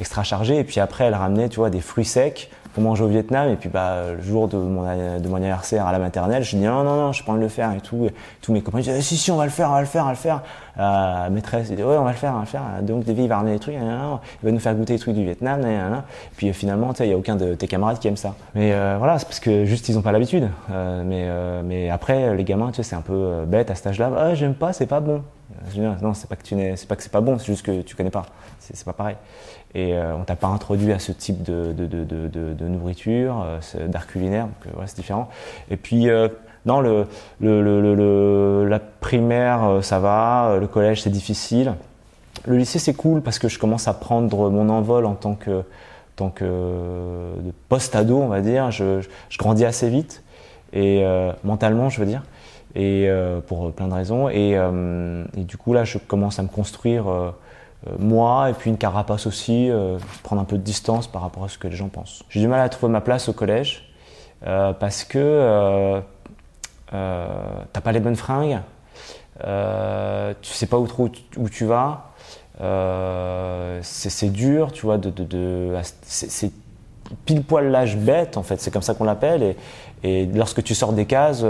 extra 0.00 0.22
chargé. 0.22 0.58
Et 0.58 0.64
puis 0.64 0.80
après, 0.80 1.04
elle 1.04 1.14
ramenait, 1.14 1.48
tu 1.48 1.56
vois, 1.56 1.70
des 1.70 1.80
fruits 1.80 2.04
secs 2.04 2.50
pour 2.74 2.82
manger 2.82 3.04
au 3.04 3.08
Vietnam. 3.08 3.48
Et 3.48 3.56
puis 3.56 3.68
bah, 3.68 4.12
le 4.16 4.22
jour 4.22 4.48
de 4.48 4.56
mon, 4.56 4.82
de 5.18 5.28
mon 5.28 5.36
anniversaire 5.36 5.86
à 5.86 5.92
la 5.92 5.98
maternelle, 5.98 6.42
je 6.42 6.56
dis 6.56 6.62
non, 6.62 6.82
non, 6.82 6.96
non, 6.96 7.12
je 7.12 7.22
pas 7.24 7.32
envie 7.32 7.38
de 7.38 7.44
le 7.44 7.48
faire 7.48 7.72
et 7.72 7.80
tout. 7.80 8.08
tous 8.42 8.52
mes 8.52 8.60
copains 8.60 8.78
disaient 8.78 9.00
si, 9.00 9.16
si, 9.16 9.30
on 9.30 9.36
va 9.36 9.44
le 9.44 9.50
faire, 9.50 9.70
on 9.70 9.74
va 9.74 9.80
le 9.80 9.86
faire, 9.86 10.02
on 10.02 10.06
va 10.06 10.12
le 10.12 10.18
faire. 10.18 10.42
La 10.76 11.30
maîtresse 11.30 11.70
dit 11.70 11.82
ouais, 11.82 11.96
on 11.96 12.04
va 12.04 12.10
le 12.10 12.16
faire, 12.16 12.32
on 12.32 12.36
va 12.36 12.40
le 12.40 12.46
faire. 12.46 12.62
Donc 12.82 13.04
David 13.04 13.24
il 13.24 13.28
va 13.28 13.36
ramener 13.36 13.54
des 13.54 13.60
trucs, 13.60 13.74
il 13.74 13.80
va 13.80 14.50
nous 14.50 14.58
faire 14.58 14.74
goûter 14.74 14.94
des 14.94 14.98
trucs 14.98 15.14
du 15.14 15.24
Vietnam. 15.24 15.60
Et 15.64 16.36
puis 16.36 16.52
finalement, 16.52 16.92
il 16.98 17.06
n'y 17.06 17.12
a 17.12 17.16
aucun 17.16 17.36
de 17.36 17.54
tes 17.54 17.68
camarades 17.68 18.00
qui 18.00 18.08
aime 18.08 18.16
ça. 18.16 18.34
Mais 18.54 18.72
euh, 18.72 18.96
voilà, 18.98 19.18
c'est 19.18 19.26
parce 19.26 19.40
que 19.40 19.64
juste 19.64 19.88
ils 19.88 19.94
n'ont 19.94 20.02
pas 20.02 20.12
l'habitude. 20.12 20.48
Euh, 20.72 21.02
mais, 21.06 21.24
euh, 21.26 21.62
mais 21.64 21.90
après, 21.90 22.34
les 22.34 22.44
gamins, 22.44 22.70
tu 22.70 22.76
sais, 22.76 22.82
c'est 22.82 22.96
un 22.96 23.02
peu 23.02 23.44
bête 23.46 23.70
à 23.70 23.76
cet 23.76 23.86
âge-là. 23.86 24.10
Ah, 24.18 24.34
j'aime 24.34 24.54
pas, 24.54 24.72
c'est 24.72 24.86
pas 24.86 25.00
bon. 25.00 25.22
Non, 26.02 26.14
c'est 26.14 26.28
pas 26.28 26.36
que 26.36 26.42
tu 26.42 26.56
c'est 26.76 26.88
pas 26.88 26.96
que 26.96 27.02
c'est 27.02 27.12
pas 27.12 27.20
bon, 27.20 27.38
c'est 27.38 27.46
juste 27.46 27.64
que 27.64 27.82
tu 27.82 27.96
connais 27.96 28.10
pas. 28.10 28.26
C'est 28.58 28.84
pas 28.84 28.92
pareil. 28.92 29.16
Et 29.74 29.92
euh, 29.94 30.14
on 30.14 30.22
t'a 30.22 30.36
pas 30.36 30.46
introduit 30.46 30.92
à 30.92 31.00
ce 31.00 31.10
type 31.10 31.42
de, 31.42 31.74
nourriture, 32.68 33.44
euh, 33.44 33.88
d'art 33.88 34.06
culinaire, 34.06 34.46
donc 34.46 34.74
euh, 34.78 34.82
c'est 34.86 34.96
différent. 34.96 35.28
Et 35.68 35.76
puis, 35.76 36.08
non, 36.64 36.80
le, 36.80 37.06
le, 37.40 38.66
la 38.68 38.78
primaire, 38.78 39.80
ça 39.82 39.98
va, 39.98 40.56
le 40.60 40.66
collège, 40.66 41.02
c'est 41.02 41.10
difficile. 41.10 41.74
Le 42.46 42.56
lycée, 42.56 42.78
c'est 42.78 42.94
cool 42.94 43.20
parce 43.20 43.38
que 43.38 43.48
je 43.48 43.58
commence 43.58 43.88
à 43.88 43.94
prendre 43.94 44.48
mon 44.50 44.68
envol 44.68 45.06
en 45.06 45.14
tant 45.14 45.34
que, 45.34 45.62
tant 46.14 46.32
post-ado, 47.68 48.18
on 48.18 48.28
va 48.28 48.40
dire. 48.40 48.70
Je, 48.70 49.00
je, 49.28 49.38
grandis 49.38 49.64
assez 49.64 49.90
vite, 49.90 50.22
et 50.72 51.04
mentalement, 51.42 51.88
je 51.88 51.98
veux 51.98 52.06
dire, 52.06 52.22
et 52.74 53.08
pour 53.46 53.72
plein 53.72 53.88
de 53.88 53.94
raisons. 53.94 54.28
Et, 54.28 54.52
et, 54.52 55.44
du 55.44 55.56
coup, 55.56 55.72
là, 55.72 55.84
je 55.84 55.98
commence 55.98 56.38
à 56.38 56.42
me 56.42 56.48
construire 56.48 57.32
euh, 57.88 57.92
moi, 57.98 58.50
et 58.50 58.52
puis 58.54 58.70
une 58.70 58.78
carapace 58.78 59.26
aussi, 59.26 59.70
euh, 59.70 59.98
prendre 60.22 60.40
un 60.40 60.44
peu 60.44 60.56
de 60.56 60.62
distance 60.62 61.06
par 61.06 61.22
rapport 61.22 61.44
à 61.44 61.48
ce 61.48 61.58
que 61.58 61.68
les 61.68 61.76
gens 61.76 61.88
pensent. 61.88 62.22
J'ai 62.28 62.40
du 62.40 62.48
mal 62.48 62.60
à 62.60 62.68
trouver 62.68 62.92
ma 62.92 63.00
place 63.00 63.28
au 63.28 63.32
collège 63.32 63.92
euh, 64.46 64.72
parce 64.72 65.04
que 65.04 66.00
t'as 66.90 67.80
pas 67.80 67.92
les 67.92 68.00
bonnes 68.00 68.16
fringues, 68.16 68.60
tu 69.38 70.52
sais 70.52 70.66
pas 70.66 70.78
où, 70.78 71.48
tu 71.48 71.64
vas, 71.66 72.12
c'est 73.82 74.32
dur, 74.32 74.72
tu 74.72 74.86
vois, 74.86 74.98
de, 74.98 75.10
de, 75.10 75.76
c'est 76.02 76.52
pile 77.26 77.42
poil 77.42 77.70
l'âge 77.70 77.96
bête, 77.98 78.38
en 78.38 78.42
fait, 78.42 78.60
c'est 78.60 78.70
comme 78.70 78.82
ça 78.82 78.94
qu'on 78.94 79.04
l'appelle. 79.04 79.42
Et, 79.42 79.56
et, 80.04 80.26
lorsque 80.26 80.62
tu 80.62 80.74
sors 80.74 80.92
des 80.92 81.04
cases, 81.04 81.44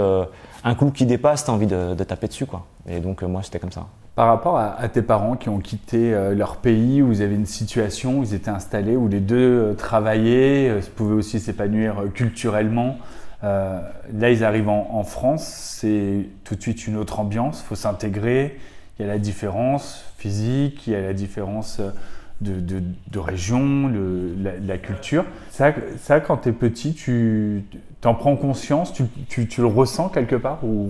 un 0.65 0.75
clou 0.75 0.91
qui 0.91 1.05
dépasse, 1.05 1.45
tu 1.45 1.51
as 1.51 1.53
envie 1.53 1.67
de, 1.67 1.93
de, 1.93 2.03
taper 2.03 2.27
dessus, 2.27 2.47
quoi. 2.47 2.65
Et 2.89 2.99
donc, 2.99 3.21
moi, 3.21 3.41
c'était 3.43 3.59
comme 3.59 3.71
ça. 3.71 3.87
Par 4.15 4.27
rapport 4.27 4.57
à, 4.57 4.87
tes 4.87 5.01
parents 5.01 5.35
qui 5.35 5.49
ont 5.49 5.59
quitté 5.59 6.13
euh, 6.13 6.33
leur 6.33 6.57
pays, 6.57 7.01
où 7.01 7.07
vous 7.07 7.21
avez 7.21 7.35
une 7.35 7.45
situation 7.45 8.19
où 8.19 8.23
ils 8.23 8.33
étaient 8.33 8.49
installés, 8.49 8.95
où 8.95 9.09
les 9.09 9.19
deux 9.19 9.35
euh, 9.35 9.73
travaillaient, 9.73 10.69
euh, 10.69 10.81
pouvaient 10.95 11.15
aussi 11.15 11.39
s'épanouir 11.39 11.97
culturellement. 12.13 12.97
là, 13.43 14.31
ils 14.31 14.43
arrivent 14.43 14.69
en, 14.69 15.03
France, 15.03 15.43
c'est 15.43 16.27
tout 16.45 16.55
de 16.55 16.61
suite 16.61 16.87
une 16.87 16.95
autre 16.95 17.19
ambiance, 17.19 17.61
il 17.63 17.67
faut 17.67 17.75
s'intégrer. 17.75 18.57
Il 18.97 19.05
y 19.05 19.09
a 19.09 19.11
la 19.11 19.19
différence 19.19 20.03
physique, 20.17 20.87
il 20.87 20.93
y 20.93 20.95
a 20.95 21.01
la 21.01 21.13
différence 21.13 21.79
de, 22.41 23.19
région, 23.19 23.91
la, 24.65 24.77
culture. 24.79 25.25
Ça, 25.51 25.73
ça 26.01 26.21
quand 26.21 26.37
tu 26.37 26.49
es 26.49 26.51
petit, 26.53 26.95
tu 26.95 27.65
en 28.07 28.15
prends 28.15 28.35
conscience, 28.35 28.93
tu, 28.93 29.47
tu, 29.47 29.61
le 29.61 29.67
ressens 29.67 30.09
quelque 30.09 30.35
part 30.35 30.63
ou? 30.63 30.89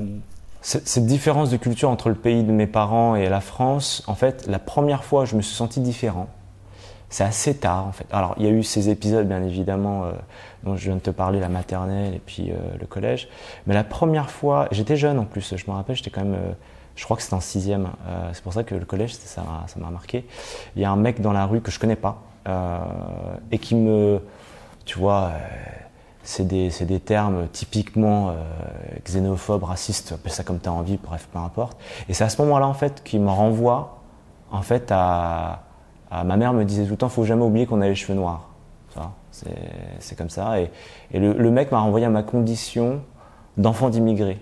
Cette 0.62 1.06
différence 1.06 1.52
de 1.52 1.58
culture 1.58 1.92
entre 1.92 2.10
le 2.10 2.16
pays 2.16 2.44
de 2.44 2.52
mes 2.52 2.66
parents 2.66 3.16
et 3.16 3.30
la 3.30 3.40
France, 3.40 4.04
en 4.08 4.16
fait, 4.16 4.48
la 4.48 4.58
première 4.58 5.04
fois 5.04 5.26
je 5.26 5.36
me 5.36 5.42
suis 5.44 5.54
senti 5.54 5.80
différent, 5.80 6.28
c'est 7.10 7.24
assez 7.24 7.56
tard 7.56 7.86
en 7.86 7.92
fait. 7.92 8.08
Alors 8.12 8.34
il 8.38 8.46
y 8.46 8.48
a 8.48 8.52
eu 8.52 8.64
ces 8.64 8.90
épisodes 8.90 9.28
bien 9.28 9.44
évidemment 9.44 10.06
euh, 10.06 10.12
dont 10.64 10.76
je 10.76 10.86
viens 10.86 10.96
de 10.96 11.02
te 11.02 11.12
parler, 11.12 11.40
la 11.40 11.50
maternelle 11.50 12.16
et 12.16 12.22
puis 12.26 12.50
euh, 12.50 12.56
le 12.80 12.88
collège, 12.88 13.30
mais 13.68 13.76
la 13.76 13.84
première 13.84 14.32
fois, 14.32 14.68
j'étais 14.72 14.98
jeune 14.98 15.20
en 15.20 15.26
plus, 15.26 15.56
je 15.56 15.70
me 15.70 15.76
rappelle, 15.76 15.96
j'étais 15.96 16.10
quand 16.10 16.24
même, 16.24 16.34
euh, 16.34 16.54
je 16.96 17.04
crois 17.04 17.16
que 17.16 17.22
c'était 17.22 17.36
en 17.36 17.42
sixième, 17.42 17.90
c'est 18.34 18.42
pour 18.42 18.54
ça 18.54 18.64
que 18.64 18.74
le 18.74 18.86
collège 18.86 19.14
ça 19.14 19.44
m'a 19.76 19.90
marqué. 19.92 20.26
Il 20.76 20.82
y 20.82 20.86
a 20.86 20.90
un 20.90 20.96
mec 20.96 21.22
dans 21.22 21.34
la 21.34 21.46
rue 21.46 21.60
que 21.60 21.70
je 21.70 21.78
connais 21.78 21.98
pas 21.98 22.24
et 23.52 23.58
qui 23.58 23.76
me, 23.76 24.22
tu 24.86 24.98
vois 24.98 25.32
c'est 26.26 26.48
des, 26.48 26.70
des, 26.70 27.00
termes 27.00 27.48
typiquement 27.52 28.30
euh, 28.30 28.34
xénophobes, 29.06 29.64
racistes, 29.64 30.14
appelle 30.14 30.32
ça 30.32 30.44
comme 30.44 30.60
tu 30.60 30.68
as 30.68 30.74
envie, 30.74 30.98
bref, 30.98 31.30
peu 31.32 31.38
importe. 31.38 31.78
Et 32.10 32.14
c'est 32.14 32.24
à 32.24 32.30
ce 32.30 32.42
moment-là, 32.42 32.68
en 32.68 32.74
fait, 32.74 33.04
qui 33.04 33.20
me 33.20 33.30
renvoie, 33.30 34.02
en 34.52 34.64
fait, 34.64 34.90
à, 34.92 35.62
ma 36.12 36.36
mère 36.36 36.54
me 36.54 36.66
disait 36.66 36.84
tout 36.86 36.92
le 36.92 36.98
temps, 36.98 37.10
faut 37.10 37.26
jamais 37.26 37.44
oublier 37.44 37.68
qu'on 37.68 37.82
a 37.82 37.88
les 37.88 37.96
cheveux 37.96 38.16
noirs. 38.16 38.50
C'est 40.00 40.18
comme 40.18 40.30
ça. 40.30 40.62
Et, 40.62 40.72
et 41.12 41.20
le, 41.20 41.52
mec 41.52 41.72
m'a 41.72 41.80
renvoyé 41.80 42.06
à 42.06 42.10
ma 42.10 42.24
condition 42.24 43.02
d'enfant 43.58 43.90
d'immigré. 43.90 44.40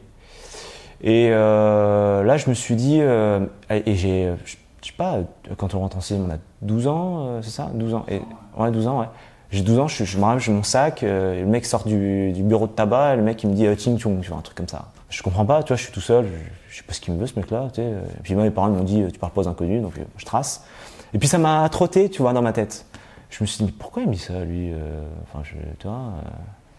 Et 1.01 1.29
euh, 1.31 2.23
là, 2.23 2.37
je 2.37 2.47
me 2.47 2.53
suis 2.53 2.75
dit, 2.75 2.99
euh, 3.01 3.45
et 3.71 3.95
j'ai, 3.95 4.31
je 4.45 4.87
sais 4.87 4.93
pas, 4.95 5.17
quand 5.57 5.73
on 5.73 5.79
rentre 5.79 5.97
en 5.97 6.01
sixième, 6.01 6.29
on 6.29 6.33
a 6.33 6.37
12 6.61 6.87
ans, 6.87 7.41
c'est 7.41 7.49
ça? 7.49 7.71
12 7.73 7.93
ans. 7.95 8.05
Et, 8.07 8.21
ouais, 8.55 8.71
12 8.71 8.87
ans, 8.87 8.99
ouais. 8.99 9.07
J'ai 9.53 9.61
12 9.61 9.79
ans, 9.79 9.87
je, 9.87 10.03
je 10.03 10.17
me 10.17 10.23
rappelle, 10.23 10.39
j'ai 10.39 10.51
mon 10.51 10.63
sac, 10.63 11.03
euh, 11.03 11.39
le 11.39 11.45
mec 11.45 11.67
sort 11.67 11.83
du, 11.83 12.33
bureau 12.37 12.65
de 12.65 12.71
tabac, 12.71 13.13
et 13.13 13.17
le 13.17 13.21
mec 13.21 13.43
il 13.43 13.51
me 13.51 13.53
dit 13.53 13.67
euh, 13.67 13.75
Ting 13.75 13.99
Chung, 13.99 14.19
tu 14.19 14.29
vois, 14.29 14.39
un 14.39 14.41
truc 14.41 14.57
comme 14.57 14.67
ça. 14.67 14.91
Je 15.09 15.21
comprends 15.21 15.45
pas, 15.45 15.61
tu 15.61 15.67
vois, 15.67 15.77
je 15.77 15.83
suis 15.83 15.91
tout 15.91 16.01
seul, 16.01 16.25
je, 16.69 16.77
sais 16.77 16.83
pas 16.83 16.91
ce 16.93 16.99
qu'il 16.99 17.13
me 17.13 17.19
veut 17.19 17.27
ce 17.27 17.37
mec-là. 17.37 17.67
Et 17.77 17.93
puis 18.23 18.33
moi, 18.33 18.45
mes 18.45 18.49
parents 18.49 18.69
m'ont 18.69 18.83
dit 18.83 19.03
Tu 19.13 19.19
parles 19.19 19.31
pas 19.31 19.41
aux 19.41 19.47
inconnus, 19.47 19.83
donc 19.83 19.95
euh, 19.99 20.03
je 20.17 20.25
trace. 20.25 20.65
Et 21.13 21.19
puis 21.19 21.27
ça 21.27 21.37
m'a 21.37 21.69
trotté, 21.69 22.09
tu 22.09 22.23
vois, 22.23 22.33
dans 22.33 22.41
ma 22.41 22.51
tête. 22.51 22.87
Je 23.29 23.43
me 23.43 23.45
suis 23.45 23.63
dit 23.63 23.71
Pourquoi 23.71 24.01
il 24.01 24.09
me 24.09 24.13
dit 24.13 24.19
ça, 24.19 24.43
lui 24.43 24.71
Enfin, 25.21 25.43
je, 25.43 25.53
tu 25.77 25.87
vois. 25.87 26.13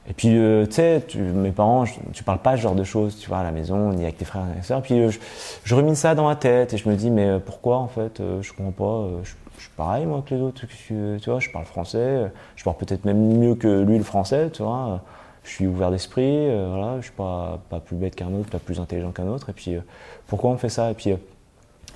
Et 0.09 0.13
puis, 0.13 0.31
tu 0.31 0.73
sais, 0.73 1.01
mes 1.17 1.53
parents, 1.53 1.85
tu 2.13 2.25
parles 2.25 2.41
pas 2.41 2.57
ce 2.57 2.63
genre 2.63 2.75
de 2.75 2.85
choses, 2.85 3.17
tu 3.21 3.29
vois, 3.29 3.39
à 3.39 3.45
la 3.45 3.53
maison, 3.53 3.93
ni 3.93 4.03
avec 4.03 4.19
tes 4.19 4.25
frères 4.25 4.47
et 4.59 4.63
sœurs. 4.63 4.83
Puis, 4.83 5.11
je, 5.13 5.19
je 5.63 5.75
remine 5.77 5.95
ça 5.95 6.17
dans 6.17 6.27
ma 6.27 6.35
tête 6.35 6.75
et 6.75 6.77
je 6.77 6.89
me 6.89 6.97
dis, 6.97 7.13
mais 7.13 7.39
pourquoi, 7.39 7.77
en 7.79 7.89
fait, 7.89 8.21
je 8.41 8.53
comprends 8.53 8.73
pas 8.73 9.23
je 9.23 9.31
suis 9.61 9.71
pareil 9.77 10.07
moi 10.07 10.23
que 10.27 10.35
les 10.35 10.41
autres, 10.41 10.67
tu 10.87 11.19
vois, 11.27 11.41
je 11.41 11.51
parle 11.51 11.65
français, 11.65 12.31
je 12.57 12.65
parle 12.65 12.77
peut-être 12.77 13.05
même 13.05 13.39
mieux 13.39 13.55
que 13.55 13.83
lui 13.83 13.99
le 13.99 14.05
français, 14.05 14.51
tu 14.51 14.63
vois. 14.63 15.01
Je 15.45 15.51
suis 15.51 15.67
ouvert 15.67 15.91
d'esprit, 15.91 16.49
euh, 16.49 16.69
voilà, 16.71 16.97
je 17.01 17.03
suis 17.03 17.13
pas, 17.13 17.61
pas 17.69 17.79
plus 17.79 17.97
bête 17.97 18.17
qu'un 18.17 18.33
autre, 18.33 18.49
pas 18.49 18.59
plus 18.59 18.81
intelligent 18.81 19.13
qu'un 19.13 19.27
autre. 19.27 19.51
Et 19.51 19.53
puis, 19.53 19.75
euh, 19.75 19.81
pourquoi 20.27 20.51
on 20.51 20.57
fait 20.57 20.71
ça 20.71 20.91
Et 20.91 20.95
puis, 20.95 21.13
euh, 21.13 21.17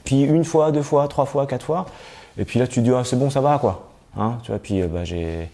puis 0.05 0.23
une 0.23 0.45
fois, 0.45 0.71
deux 0.71 0.83
fois, 0.83 1.09
trois 1.09 1.25
fois, 1.25 1.47
quatre 1.47 1.65
fois. 1.65 1.87
Et 2.37 2.45
puis 2.45 2.59
là, 2.59 2.67
tu 2.67 2.83
dis, 2.83 2.91
ah, 2.95 3.05
c'est 3.05 3.17
bon, 3.17 3.31
ça 3.31 3.41
va, 3.41 3.59
quoi. 3.59 3.91
Hein, 4.17 4.39
tu 4.43 4.51
vois, 4.51 4.61
puis 4.61 4.83
bah, 4.83 5.05
j'ai. 5.05 5.51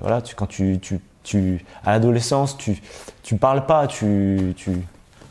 voilà, 0.00 0.22
tu, 0.22 0.34
quand 0.34 0.46
tu, 0.46 0.78
tu, 0.80 1.00
tu 1.22 1.64
à 1.84 1.92
l'adolescence, 1.92 2.56
tu, 2.56 2.80
tu 3.22 3.36
parles 3.36 3.66
pas, 3.66 3.86
tu, 3.86 4.54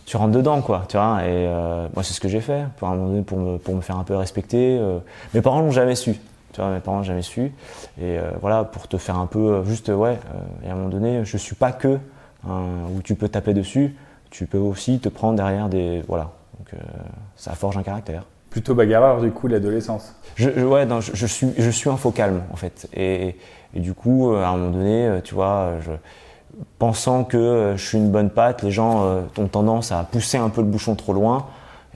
tu 0.05 0.17
rentres 0.17 0.33
dedans, 0.33 0.62
quoi, 0.62 0.86
tu 0.88 0.98
vois. 0.98 1.22
Et 1.24 1.48
euh, 1.48 1.88
moi, 1.93 2.03
c'est 2.03 2.13
ce 2.13 2.19
que 2.19 2.27
j'ai 2.27 2.41
fait, 2.41 2.65
pour, 2.77 2.88
un 2.88 2.95
moment 2.95 3.10
donné, 3.10 3.22
pour, 3.22 3.38
me, 3.38 3.57
pour 3.57 3.75
me 3.75 3.81
faire 3.81 3.98
un 3.98 4.03
peu 4.03 4.15
respecter. 4.15 4.77
Euh. 4.79 5.00
mes 5.33 5.41
parents 5.41 5.62
l'ont 5.62 5.72
jamais 5.72 5.95
su, 5.95 6.13
tu 6.51 6.62
vois, 6.62 6.72
mes 6.72 6.79
parents 6.79 6.98
l'ont 6.98 7.03
jamais 7.03 7.22
su. 7.22 7.41
Et 7.41 7.51
euh, 8.17 8.31
voilà, 8.41 8.63
pour 8.63 8.88
te 8.88 8.98
faire 8.98 9.17
un 9.17 9.25
peu, 9.25 9.63
juste, 9.65 9.89
ouais, 9.89 10.19
et 10.63 10.69
à 10.69 10.74
un 10.74 10.75
moment 10.75 10.89
donné, 10.89 11.24
je 11.25 11.38
suis 11.38 11.55
pas 11.55 11.72
que 11.72 11.98
où 12.45 13.01
tu 13.01 13.15
peux 13.15 13.29
taper 13.29 13.53
dessus, 13.53 13.95
tu 14.29 14.48
peux 14.48 14.57
aussi 14.57 15.00
te 15.00 15.07
prendre 15.07 15.38
derrière 15.38 15.69
des, 15.69 16.03
voilà. 16.10 16.31
Donc, 16.60 16.79
ça 17.38 17.53
forge 17.53 17.77
un 17.77 17.83
caractère. 17.83 18.25
Plutôt 18.50 18.75
bagarreur, 18.75 19.22
du 19.22 19.31
coup, 19.31 19.48
l'adolescence. 19.48 20.13
Je, 20.36 20.50
ouais, 20.50 20.86
non, 20.86 21.00
je, 21.00 21.25
suis, 21.25 21.48
je 21.57 21.69
suis 21.69 21.89
un 21.89 21.95
faux 21.95 22.12
calme, 22.12 22.43
en 22.51 22.57
fait. 22.57 22.89
Et, 22.93 23.38
et 23.74 23.79
du 23.79 23.93
coup, 23.93 24.33
à 24.36 24.50
un 24.50 24.57
moment 24.57 24.72
donné, 24.72 25.19
tu 25.24 25.33
vois, 25.36 25.75
je 25.79 25.91
pensant 26.79 27.24
que 27.24 27.38
euh, 27.38 27.77
je 27.77 27.86
suis 27.86 27.98
une 27.98 28.12
bonne 28.12 28.29
patte, 28.29 28.62
les 28.62 28.72
gens 28.72 29.03
euh, 29.03 29.22
ont 29.38 29.48
tendance 29.48 29.91
à 29.91 30.03
pousser 30.03 30.38
un 30.38 30.50
peu 30.50 30.62
le 30.62 30.67
bouchon 30.67 30.95
trop 30.95 31.13
loin. 31.13 31.48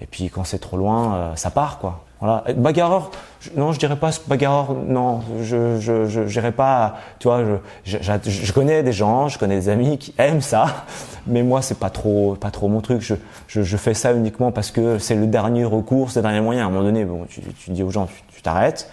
Et 0.01 0.05
puis 0.05 0.29
quand 0.29 0.43
c'est 0.43 0.59
trop 0.59 0.77
loin, 0.77 1.15
euh, 1.15 1.35
ça 1.35 1.49
part 1.49 1.79
quoi. 1.79 2.03
Voilà. 2.19 2.45
Bagarreur, 2.55 3.11
non, 3.55 3.73
je 3.73 3.79
dirais 3.79 3.95
pas 3.95 4.09
bagarreur, 4.27 4.73
non, 4.73 5.21
je 5.39 5.79
je 5.79 6.07
je 6.07 6.49
pas, 6.49 6.95
tu 7.19 7.27
vois, 7.27 7.43
je, 7.83 7.97
je, 8.01 8.11
je, 8.25 8.53
connais 8.53 8.81
des 8.81 8.91
gens, 8.91 9.27
je 9.27 9.37
connais 9.37 9.55
des 9.55 9.69
amis 9.69 9.99
qui 9.99 10.15
aiment 10.17 10.41
ça, 10.41 10.65
mais 11.27 11.43
moi 11.43 11.61
c'est 11.61 11.77
pas 11.77 11.91
trop 11.91 12.33
pas 12.33 12.49
trop 12.49 12.69
mon 12.69 12.81
truc. 12.81 13.01
Je, 13.01 13.13
je, 13.47 13.61
je 13.61 13.77
fais 13.77 13.93
ça 13.93 14.13
uniquement 14.13 14.51
parce 14.51 14.71
que 14.71 14.97
c'est 14.97 15.13
le 15.13 15.27
dernier 15.27 15.63
recours, 15.63 16.09
c'est 16.09 16.21
le 16.21 16.23
dernier 16.23 16.41
moyen. 16.41 16.63
À 16.63 16.65
un 16.65 16.69
moment 16.71 16.85
donné, 16.85 17.05
bon, 17.05 17.25
tu, 17.29 17.41
tu 17.41 17.69
dis 17.69 17.83
aux 17.83 17.91
gens, 17.91 18.07
tu 18.33 18.41
t'arrêtes, 18.41 18.89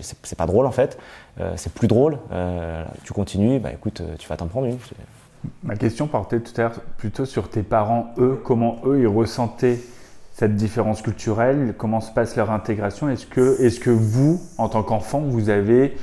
c'est 0.00 0.38
pas 0.38 0.46
drôle 0.46 0.66
en 0.66 0.72
fait. 0.72 0.98
Euh, 1.40 1.54
c'est 1.56 1.72
plus 1.72 1.88
drôle. 1.88 2.18
Euh, 2.32 2.84
tu 3.04 3.12
continues, 3.12 3.58
bah 3.58 3.72
écoute, 3.72 4.00
euh, 4.00 4.16
tu 4.18 4.28
vas 4.28 4.36
t'en 4.36 4.46
prendre 4.46 4.66
une. 4.66 4.78
Ma 5.62 5.76
question 5.76 6.06
portait 6.06 6.40
tout 6.40 6.52
à 6.56 6.64
l'heure 6.64 6.80
plutôt 6.98 7.24
sur 7.24 7.48
tes 7.48 7.62
parents, 7.62 8.14
eux, 8.18 8.40
comment 8.44 8.80
eux 8.84 9.00
ils 9.00 9.08
ressentaient 9.08 9.80
cette 10.32 10.54
différence 10.54 11.02
culturelle, 11.02 11.74
comment 11.76 12.00
se 12.00 12.12
passe 12.12 12.36
leur 12.36 12.50
intégration. 12.50 13.08
Est-ce 13.08 13.26
que, 13.26 13.60
est 13.60 13.80
que 13.80 13.90
vous, 13.90 14.40
en 14.56 14.68
tant 14.68 14.82
qu'enfant, 14.82 15.20
vous 15.20 15.50
avez 15.50 15.96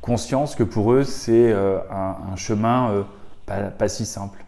conscience 0.00 0.54
que 0.54 0.64
pour 0.64 0.92
eux 0.92 1.04
c'est 1.04 1.52
un, 1.52 2.36
chemin 2.36 3.06
pas, 3.46 3.88
si 3.88 4.04
simple? 4.04 4.44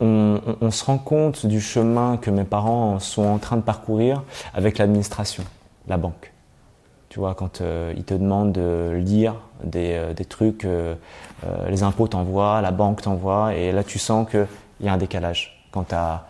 On, 0.00 0.40
on, 0.60 0.70
se 0.70 0.84
rend 0.84 0.98
compte 0.98 1.46
du 1.46 1.60
chemin 1.60 2.16
que 2.16 2.30
mes 2.30 2.44
parents 2.44 2.98
sont 2.98 3.22
en 3.22 3.38
train 3.38 3.56
de 3.56 3.62
parcourir 3.62 4.24
avec 4.54 4.78
l'administration, 4.78 5.44
la 5.86 5.98
banque. 5.98 6.33
Tu 7.14 7.20
vois, 7.20 7.36
quand 7.36 7.60
euh, 7.60 7.94
ils 7.96 8.02
te 8.02 8.12
demandent 8.12 8.50
de 8.50 8.90
lire 8.96 9.36
des, 9.62 9.92
euh, 9.92 10.14
des 10.14 10.24
trucs, 10.24 10.64
euh, 10.64 10.96
les 11.68 11.84
impôts 11.84 12.08
t'envoient, 12.08 12.60
la 12.60 12.72
banque 12.72 13.02
t'envoie, 13.02 13.54
et 13.54 13.70
là 13.70 13.84
tu 13.84 14.00
sens 14.00 14.28
qu'il 14.28 14.48
y 14.80 14.88
a 14.88 14.92
un 14.92 14.96
décalage. 14.96 15.64
Quand 15.70 15.92
as, 15.92 16.26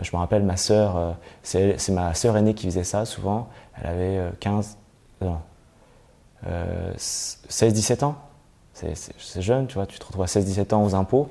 je 0.00 0.08
me 0.12 0.18
rappelle, 0.18 0.44
ma 0.44 0.56
sœur, 0.56 1.16
c'est 1.42 1.88
ma 1.88 2.14
sœur 2.14 2.36
aînée 2.36 2.54
qui 2.54 2.66
faisait 2.66 2.84
ça 2.84 3.04
souvent, 3.04 3.48
elle 3.74 3.90
avait 3.90 4.20
15, 4.38 4.76
non, 5.22 5.38
16-17 6.96 8.04
ans. 8.04 8.14
C'est 8.74 9.42
jeune, 9.42 9.66
tu 9.66 9.74
vois, 9.74 9.86
tu 9.86 9.98
te 9.98 10.04
retrouves 10.04 10.22
à 10.22 10.26
16-17 10.26 10.72
ans 10.72 10.84
aux 10.84 10.94
impôts. 10.94 11.30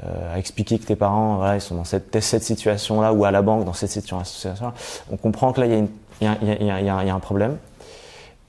à 0.00 0.38
expliquer 0.38 0.78
que 0.78 0.86
tes 0.86 0.96
parents 0.96 1.38
voilà, 1.38 1.56
ils 1.56 1.60
sont 1.60 1.74
dans 1.74 1.82
cette, 1.82 2.20
cette 2.20 2.44
situation-là 2.44 3.12
ou 3.12 3.24
à 3.24 3.32
la 3.32 3.42
banque 3.42 3.64
dans 3.64 3.72
cette 3.72 3.90
situation-là, 3.90 4.74
on 5.10 5.16
comprend 5.16 5.52
que 5.52 5.60
là, 5.60 5.66
il 5.66 5.72
y, 6.20 6.24
y, 6.24 6.64
y, 6.64 6.66
y, 6.66 7.10
a 7.10 7.14
un 7.14 7.20
problème. 7.20 7.58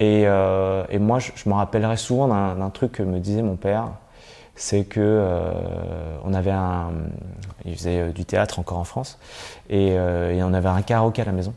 Et, 0.04 0.24
euh, 0.26 0.84
et 0.90 1.00
moi, 1.00 1.20
je, 1.20 1.32
me 1.48 1.54
rappellerai 1.54 1.96
souvent 1.96 2.28
d'un 2.28 2.70
truc 2.72 2.92
que 2.92 3.04
me 3.04 3.20
disait 3.20 3.42
mon 3.42 3.56
père, 3.56 3.88
c'est 4.56 4.84
que 4.84 5.00
euh, 5.00 6.18
on 6.26 6.34
avait 6.34 6.52
un, 6.52 6.92
il 7.64 7.76
faisait 7.76 8.00
euh, 8.00 8.12
du 8.12 8.26
théâtre 8.26 8.60
encore 8.60 8.80
en 8.80 8.84
France, 8.84 9.18
et, 9.70 9.94
euh, 9.94 10.36
et 10.36 10.44
on 10.44 10.54
avait 10.54 10.68
un 10.68 10.82
karaoké 10.82 11.22
à 11.22 11.26
la 11.26 11.32
maison. 11.32 11.54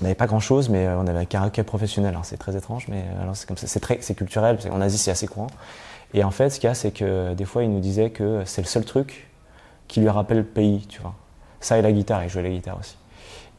On 0.00 0.04
n'avait 0.04 0.14
pas 0.14 0.28
grand 0.28 0.38
chose, 0.38 0.68
mais 0.68 0.88
on 0.88 1.06
avait 1.08 1.18
un 1.18 1.24
karaoké 1.24 1.64
professionnel. 1.64 2.16
C'est 2.22 2.36
très 2.36 2.56
étrange, 2.56 2.86
mais 2.88 3.04
c'est 3.34 3.46
comme 3.46 3.56
ça. 3.56 3.66
C'est 3.66 3.80
très, 3.80 3.98
c'est 4.00 4.14
culturel. 4.14 4.58
En 4.70 4.80
Asie, 4.80 4.98
c'est 4.98 5.12
assez 5.12 5.28
courant. 5.28 5.46
Et 6.14 6.24
en 6.24 6.30
fait, 6.30 6.50
ce 6.50 6.60
qu'il 6.60 6.68
y 6.68 6.70
a, 6.70 6.74
c'est 6.74 6.90
que 6.90 7.34
des 7.34 7.44
fois, 7.44 7.62
il 7.62 7.70
nous 7.70 7.80
disait 7.80 8.10
que 8.10 8.42
c'est 8.44 8.62
le 8.62 8.66
seul 8.66 8.84
truc 8.84 9.28
qui 9.86 10.00
lui 10.00 10.08
rappelle 10.08 10.38
le 10.38 10.44
pays, 10.44 10.86
tu 10.88 11.00
vois. 11.00 11.14
Ça 11.60 11.78
et 11.78 11.82
la 11.82 11.92
guitare, 11.92 12.24
il 12.24 12.30
jouait 12.30 12.42
la 12.42 12.50
guitare 12.50 12.78
aussi. 12.78 12.96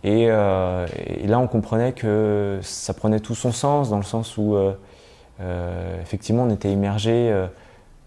Euh, 0.04 0.88
et, 0.98 1.28
là, 1.28 1.40
on 1.40 1.48
comprenait 1.48 1.94
que 1.94 2.60
ça 2.62 2.94
prenait 2.94 3.20
tout 3.20 3.36
son 3.36 3.52
sens, 3.52 3.90
dans 3.90 3.98
le 3.98 4.04
sens 4.04 4.38
où, 4.38 4.56
euh, 4.56 4.74
euh, 5.42 6.02
effectivement, 6.02 6.44
on 6.44 6.50
était 6.50 6.72
immergé. 6.72 7.34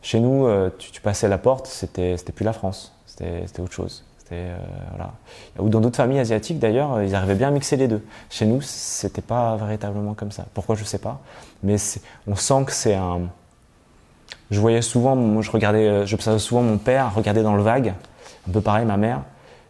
chez 0.02 0.20
nous, 0.20 0.48
tu, 0.78 1.00
passais 1.00 1.28
la 1.28 1.38
porte, 1.38 1.66
c'était 1.66 2.16
plus 2.34 2.44
la 2.44 2.52
France, 2.52 2.94
c'était 3.06 3.60
autre 3.60 3.72
chose. 3.72 4.04
Voilà. 4.30 5.12
Ou 5.58 5.70
dans 5.70 5.80
d'autres 5.80 5.96
familles 5.96 6.20
asiatiques 6.20 6.58
d'ailleurs, 6.58 7.02
ils 7.02 7.14
arrivaient 7.14 7.34
bien 7.34 7.48
à 7.48 7.50
mixer 7.50 7.76
les 7.76 7.88
deux. 7.88 8.04
Chez 8.28 8.44
nous, 8.44 8.60
c'était 8.60 9.22
pas 9.22 9.56
véritablement 9.56 10.12
comme 10.12 10.30
ça. 10.30 10.44
Pourquoi 10.52 10.74
je 10.74 10.84
sais 10.84 10.98
pas, 10.98 11.20
mais 11.62 11.76
on 12.26 12.36
sent 12.36 12.64
que 12.66 12.72
c'est 12.72 12.94
un. 12.94 13.22
Je 14.50 14.60
voyais 14.60 14.82
souvent, 14.82 15.42
je 15.42 15.50
regardais, 15.50 16.06
j'observais 16.06 16.38
souvent 16.38 16.62
mon 16.62 16.78
père 16.78 17.14
regarder 17.14 17.42
dans 17.42 17.54
le 17.54 17.62
vague, 17.62 17.94
un 18.48 18.52
peu 18.52 18.60
pareil 18.60 18.86
ma 18.86 18.96
mère, 18.96 19.22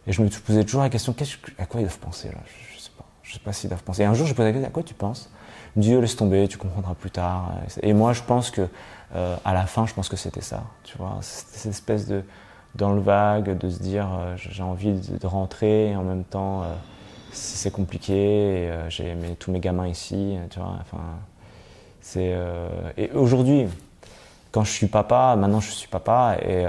et 0.09 0.11
je 0.11 0.23
me 0.23 0.27
posais 0.27 0.63
toujours 0.63 0.81
la 0.81 0.89
question, 0.89 1.15
à 1.59 1.65
quoi 1.67 1.81
ils 1.81 1.83
doivent 1.83 1.99
penser 1.99 2.29
là? 2.29 2.39
Je, 2.73 2.81
sais 2.81 2.89
pas, 2.97 3.05
je 3.21 3.33
sais 3.33 3.39
pas 3.39 3.53
s'ils 3.53 3.69
doivent 3.69 3.83
penser. 3.83 4.01
Et 4.01 4.05
un 4.05 4.15
jour, 4.15 4.25
je 4.25 4.33
posais 4.33 4.47
la 4.47 4.53
question, 4.53 4.67
à 4.67 4.71
quoi 4.71 4.81
tu 4.81 4.95
penses? 4.95 5.29
Dieu 5.75 5.99
laisse 5.99 6.15
tomber, 6.15 6.47
tu 6.47 6.57
comprendras 6.57 6.95
plus 6.95 7.11
tard. 7.11 7.53
Et 7.83 7.93
moi, 7.93 8.13
je 8.13 8.23
pense 8.23 8.49
que 8.49 8.67
euh, 9.15 9.35
à 9.45 9.53
la 9.53 9.67
fin, 9.67 9.85
je 9.85 9.93
pense 9.93 10.09
que 10.09 10.17
c'était 10.17 10.41
ça. 10.41 10.63
Tu 10.83 10.97
vois, 10.97 11.19
cette 11.21 11.71
espèce 11.71 12.07
de 12.07 12.23
dans 12.73 12.93
le 12.93 13.01
vague, 13.01 13.55
de 13.55 13.69
se 13.69 13.79
dire 13.79 14.07
euh, 14.19 14.35
j'ai 14.35 14.63
envie 14.63 14.93
de, 14.93 15.27
rentrer 15.27 15.91
et 15.91 15.95
en 15.95 16.03
même 16.03 16.23
temps 16.23 16.63
euh, 16.63 16.65
c'est 17.31 17.71
compliqué. 17.71 18.71
j'ai 18.89 19.15
tous 19.37 19.51
mes 19.51 19.59
gamins 19.59 19.87
ici. 19.87 20.37
Tu 20.49 20.57
vois, 20.57 20.79
enfin, 20.81 21.03
c'est 22.01 22.35
et 22.97 23.11
aujourd'hui, 23.11 23.67
quand 24.51 24.63
je 24.63 24.71
suis 24.71 24.87
papa, 24.87 25.35
maintenant 25.35 25.59
je 25.59 25.69
suis 25.69 25.87
papa 25.87 26.37
et 26.41 26.65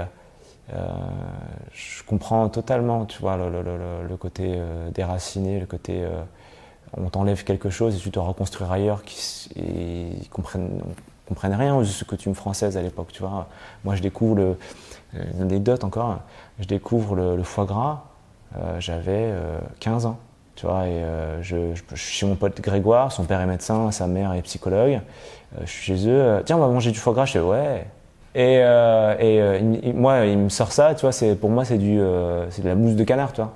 je 1.73 2.03
comprends 2.03 2.47
totalement, 2.49 3.05
tu 3.05 3.19
vois, 3.19 3.37
le, 3.37 4.15
côté 4.17 4.59
déraciné, 4.93 5.59
le 5.59 5.65
côté 5.65 6.05
on 6.97 7.09
t'enlève 7.09 7.43
quelque 7.43 7.69
chose 7.69 7.95
et 7.95 7.99
tu 7.99 8.09
dois 8.09 8.23
reconstruire 8.23 8.71
ailleurs, 8.71 9.03
qui, 9.03 9.49
ils 9.55 10.29
comprennent, 10.29 10.81
comprennent 11.27 11.53
rien 11.53 11.75
aux 11.75 11.83
coutumes 12.07 12.35
françaises 12.35 12.77
à 12.77 12.81
l'époque, 12.81 13.09
tu 13.13 13.21
vois. 13.21 13.47
Moi, 13.85 13.95
je 13.95 14.01
découvre 14.01 14.35
le, 14.35 14.57
encore, 15.83 16.19
je 16.59 16.65
découvre 16.65 17.15
le, 17.15 17.43
foie 17.43 17.65
gras, 17.65 18.03
euh, 18.57 18.79
j'avais 18.79 19.33
15 19.79 20.05
euh, 20.05 20.09
ans, 20.09 20.17
tu 20.55 20.65
vois, 20.65 20.87
et 20.87 21.03
euh, 21.03 21.41
je, 21.41 21.73
suis 21.95 22.19
chez 22.19 22.25
mon 22.25 22.35
pote 22.35 22.59
Grégoire, 22.59 23.11
son 23.11 23.23
père 23.23 23.39
est 23.39 23.45
médecin, 23.45 23.91
sa 23.91 24.07
mère 24.07 24.33
est 24.33 24.41
psychologue, 24.41 24.99
je 25.61 25.69
suis 25.69 25.97
chez 25.97 26.09
eux, 26.09 26.41
tiens, 26.45 26.57
on 26.57 26.59
va 26.59 26.67
manger 26.67 26.91
du 26.91 26.99
foie 26.99 27.13
gras, 27.13 27.25
je 27.25 27.33
fais 27.33 27.39
ouais. 27.39 27.87
Et, 28.33 28.55
et 28.55 29.93
moi, 29.93 30.25
il 30.25 30.37
me 30.37 30.49
sort 30.49 30.71
ça, 30.71 30.95
tu 30.95 31.01
vois, 31.01 31.11
c'est, 31.11 31.35
pour 31.35 31.49
moi, 31.49 31.65
c'est 31.65 31.77
du, 31.77 31.99
c'est 32.49 32.61
de 32.61 32.67
la 32.67 32.75
mousse 32.75 32.95
de 32.95 33.03
canard, 33.03 33.33
tu 33.33 33.41
vois. 33.41 33.53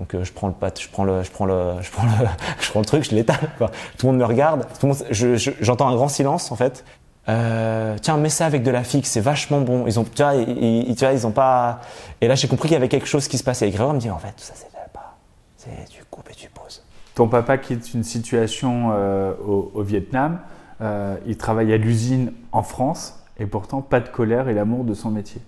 Donc 0.00 0.14
euh, 0.14 0.24
je 0.24 0.32
prends 0.32 0.48
le 0.48 0.54
pâte, 0.54 0.80
je 0.80 0.88
prends 0.88 1.04
le, 1.04 1.22
je 1.22 1.30
prends 1.30 1.44
le, 1.44 1.74
je 1.82 1.90
prends 1.90 2.04
le, 2.04 2.10
je 2.60 2.70
prends 2.70 2.80
le 2.80 2.86
truc, 2.86 3.04
je 3.04 3.14
l'étale. 3.14 3.50
Tout 3.58 4.06
le 4.06 4.12
monde 4.12 4.18
me 4.18 4.24
regarde, 4.24 4.66
j'entends 5.12 5.88
un 5.88 5.94
grand 5.94 6.08
silence 6.08 6.50
en 6.50 6.56
fait. 6.56 6.84
Euh, 7.28 7.96
tiens, 8.00 8.16
mets 8.16 8.30
ça 8.30 8.46
avec 8.46 8.62
de 8.62 8.70
la 8.70 8.82
fixe, 8.82 9.10
c'est 9.10 9.20
vachement 9.20 9.60
bon. 9.60 9.86
Ils 9.86 10.00
ont, 10.00 10.04
tu 10.04 10.22
vois, 10.22 10.34
ils, 10.34 10.90
ils 10.90 11.26
ont 11.26 11.30
pas. 11.30 11.80
Et 12.22 12.28
là, 12.28 12.34
j'ai 12.34 12.48
compris 12.48 12.68
qu'il 12.68 12.74
y 12.74 12.76
avait 12.76 12.88
quelque 12.88 13.06
chose 13.06 13.28
qui 13.28 13.36
se 13.36 13.44
passait. 13.44 13.68
Et 13.68 13.70
Grégoire 13.70 13.92
me 13.92 14.00
dit, 14.00 14.10
en 14.10 14.18
fait, 14.18 14.32
ça 14.38 14.54
c'est 14.56 14.72
pas, 14.92 15.16
c'est 15.58 15.88
tu 15.90 16.02
coupes 16.10 16.30
et 16.30 16.34
tu 16.34 16.48
poses. 16.48 16.82
Ton 17.14 17.28
papa 17.28 17.58
quitte 17.58 17.92
une 17.92 18.02
situation 18.02 18.92
euh, 18.92 19.34
au, 19.44 19.82
Vietnam. 19.82 20.40
il 20.80 21.36
travaille 21.36 21.74
à 21.74 21.76
l'usine 21.76 22.32
en 22.52 22.62
France 22.62 23.19
et 23.40 23.46
pourtant 23.46 23.80
pas 23.80 24.00
de 24.00 24.08
colère 24.08 24.48
et 24.48 24.54
l'amour 24.54 24.84
de 24.84 24.94
son 24.94 25.10
métier. 25.10 25.40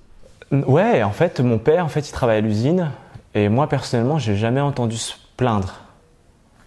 Ouais, 0.50 1.02
en 1.02 1.12
fait, 1.12 1.40
mon 1.40 1.58
père, 1.58 1.84
en 1.84 1.88
fait, 1.88 2.08
il 2.08 2.12
travaille 2.12 2.38
à 2.38 2.40
l'usine. 2.40 2.90
Et 3.34 3.48
moi, 3.48 3.68
personnellement, 3.68 4.18
j'ai 4.18 4.36
jamais 4.36 4.60
entendu 4.60 4.96
se 4.96 5.14
plaindre, 5.36 5.80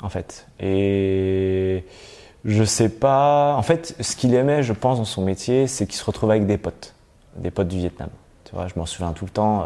en 0.02 0.10
fait. 0.10 0.48
Et 0.60 1.86
je 2.46 2.64
sais 2.64 2.90
pas. 2.90 3.56
En 3.56 3.62
fait, 3.64 3.96
ce 4.00 4.16
qu'il 4.16 4.34
aimait, 4.34 4.64
je 4.64 4.74
pense, 4.74 4.98
dans 4.98 5.06
son 5.06 5.24
métier, 5.24 5.68
c'est 5.68 5.86
qu'il 5.86 5.96
se 5.96 6.06
retrouvait 6.06 6.36
avec 6.36 6.48
des 6.48 6.58
potes, 6.58 6.94
des 7.36 7.52
potes 7.52 7.68
du 7.68 7.78
Vietnam. 7.78 8.10
Tu 8.46 8.56
vois, 8.56 8.68
je 8.68 8.74
m'en 8.78 8.86
souviens 8.86 9.12
tout 9.12 9.26
le 9.26 9.32
temps. 9.32 9.64
Euh, 9.64 9.66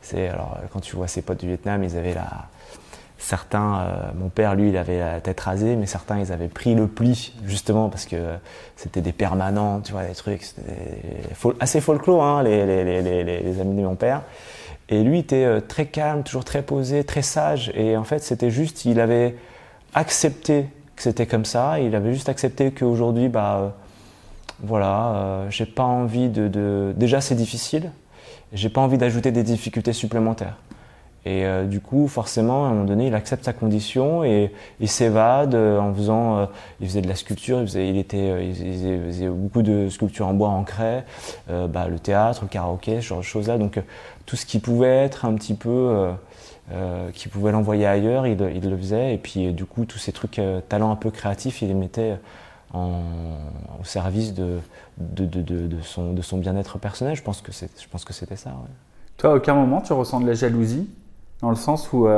c'est 0.00 0.28
alors 0.28 0.58
quand 0.72 0.80
tu 0.80 0.94
vois 0.94 1.08
ses 1.08 1.22
potes 1.22 1.40
du 1.40 1.48
Vietnam, 1.48 1.82
ils 1.82 1.96
avaient 1.96 2.14
la 2.14 2.48
certains, 3.18 3.80
euh, 3.80 4.10
mon 4.14 4.28
père, 4.28 4.54
lui, 4.54 4.70
il 4.70 4.76
avait 4.76 5.00
la 5.00 5.20
tête 5.20 5.40
rasée, 5.40 5.76
mais 5.76 5.86
certains, 5.86 6.20
ils 6.20 6.32
avaient 6.32 6.48
pris 6.48 6.74
le 6.74 6.86
pli, 6.86 7.34
justement, 7.44 7.88
parce 7.88 8.06
que 8.06 8.16
c'était 8.76 9.00
des 9.00 9.12
permanents, 9.12 9.80
tu 9.80 9.92
vois, 9.92 10.04
des 10.04 10.14
trucs, 10.14 10.42
assez 11.60 11.80
folklore, 11.80 12.22
hein, 12.24 12.42
les, 12.44 13.60
amis 13.60 13.76
de 13.76 13.82
mon 13.82 13.96
père. 13.96 14.22
Et 14.88 15.02
lui 15.02 15.18
était 15.18 15.44
euh, 15.44 15.60
très 15.60 15.86
calme, 15.86 16.22
toujours 16.22 16.44
très 16.44 16.62
posé, 16.62 17.04
très 17.04 17.22
sage. 17.22 17.70
Et 17.74 17.96
en 17.96 18.04
fait, 18.04 18.20
c'était 18.20 18.50
juste, 18.50 18.84
il 18.86 19.00
avait 19.00 19.36
accepté 19.94 20.66
que 20.96 21.02
c'était 21.02 21.26
comme 21.26 21.44
ça. 21.44 21.80
Il 21.80 21.94
avait 21.94 22.14
juste 22.14 22.28
accepté 22.28 22.70
qu'aujourd'hui, 22.70 23.28
bah, 23.28 23.58
euh, 23.58 23.68
voilà, 24.60 25.44
j'ai 25.50 25.66
pas 25.66 25.84
envie 25.84 26.28
de, 26.28 26.48
de... 26.48 26.94
Déjà, 26.96 27.20
c'est 27.20 27.34
difficile. 27.34 27.90
J'ai 28.52 28.70
pas 28.70 28.80
envie 28.80 28.96
d'ajouter 28.96 29.30
des 29.30 29.42
difficultés 29.42 29.92
supplémentaires. 29.92 30.56
Et 31.28 31.44
euh, 31.44 31.64
du 31.64 31.80
coup, 31.80 32.08
forcément, 32.08 32.64
à 32.64 32.68
un 32.68 32.70
moment 32.72 32.84
donné, 32.84 33.08
il 33.08 33.14
accepte 33.14 33.44
sa 33.44 33.52
condition 33.52 34.24
et 34.24 34.52
il 34.80 34.88
s'évade 34.88 35.54
en 35.54 35.92
faisant. 35.94 36.48
il 36.80 36.86
faisait 36.86 37.02
de 37.02 37.08
la 37.08 37.14
sculpture, 37.14 37.60
il 37.60 37.66
faisait, 37.66 37.96
était, 37.96 38.46
il 38.46 38.54
faisait, 38.54 39.28
beaucoup 39.28 39.62
de 39.62 39.88
sculptures 39.88 40.26
en 40.26 40.34
bois 40.34 40.48
en 40.48 40.64
craie, 40.64 41.04
bah, 41.48 41.88
le 41.88 41.98
théâtre, 41.98 42.40
le 42.42 42.48
karaoké, 42.48 43.00
ce 43.00 43.08
genre 43.08 43.18
de 43.18 43.24
choses-là. 43.24 43.58
Donc, 43.58 43.78
tout 44.28 44.36
ce 44.36 44.44
qui 44.44 44.58
pouvait 44.58 45.04
être 45.04 45.24
un 45.24 45.34
petit 45.34 45.54
peu, 45.54 45.70
euh, 45.70 46.12
euh, 46.70 47.10
qui 47.12 47.28
pouvait 47.28 47.50
l'envoyer 47.50 47.86
ailleurs, 47.86 48.26
il, 48.26 48.36
le 48.38 48.76
faisait. 48.76 49.14
Et 49.14 49.16
puis 49.18 49.54
du 49.54 49.64
coup, 49.64 49.86
tous 49.86 49.96
ces 49.96 50.12
trucs, 50.12 50.38
euh, 50.38 50.60
talents 50.60 50.90
un 50.90 50.96
peu 50.96 51.10
créatifs, 51.10 51.62
il 51.62 51.68
les 51.68 51.74
mettait 51.74 52.18
au 52.74 53.84
service 53.84 54.34
de, 54.34 54.60
son 55.82 56.36
bien-être 56.36 56.78
personnel. 56.78 57.16
Je 57.16 57.22
pense 57.22 57.40
que 57.40 57.52
c'était 58.12 58.36
ça. 58.36 58.52
Toi, 59.16 59.30
à 59.30 59.34
aucun 59.36 59.54
moment, 59.54 59.80
tu 59.80 59.94
ressens 59.94 60.20
de 60.20 60.26
la 60.26 60.34
jalousie? 60.34 60.90
Dans 61.40 61.50
le 61.50 61.56
sens 61.56 61.92
où, 61.92 62.08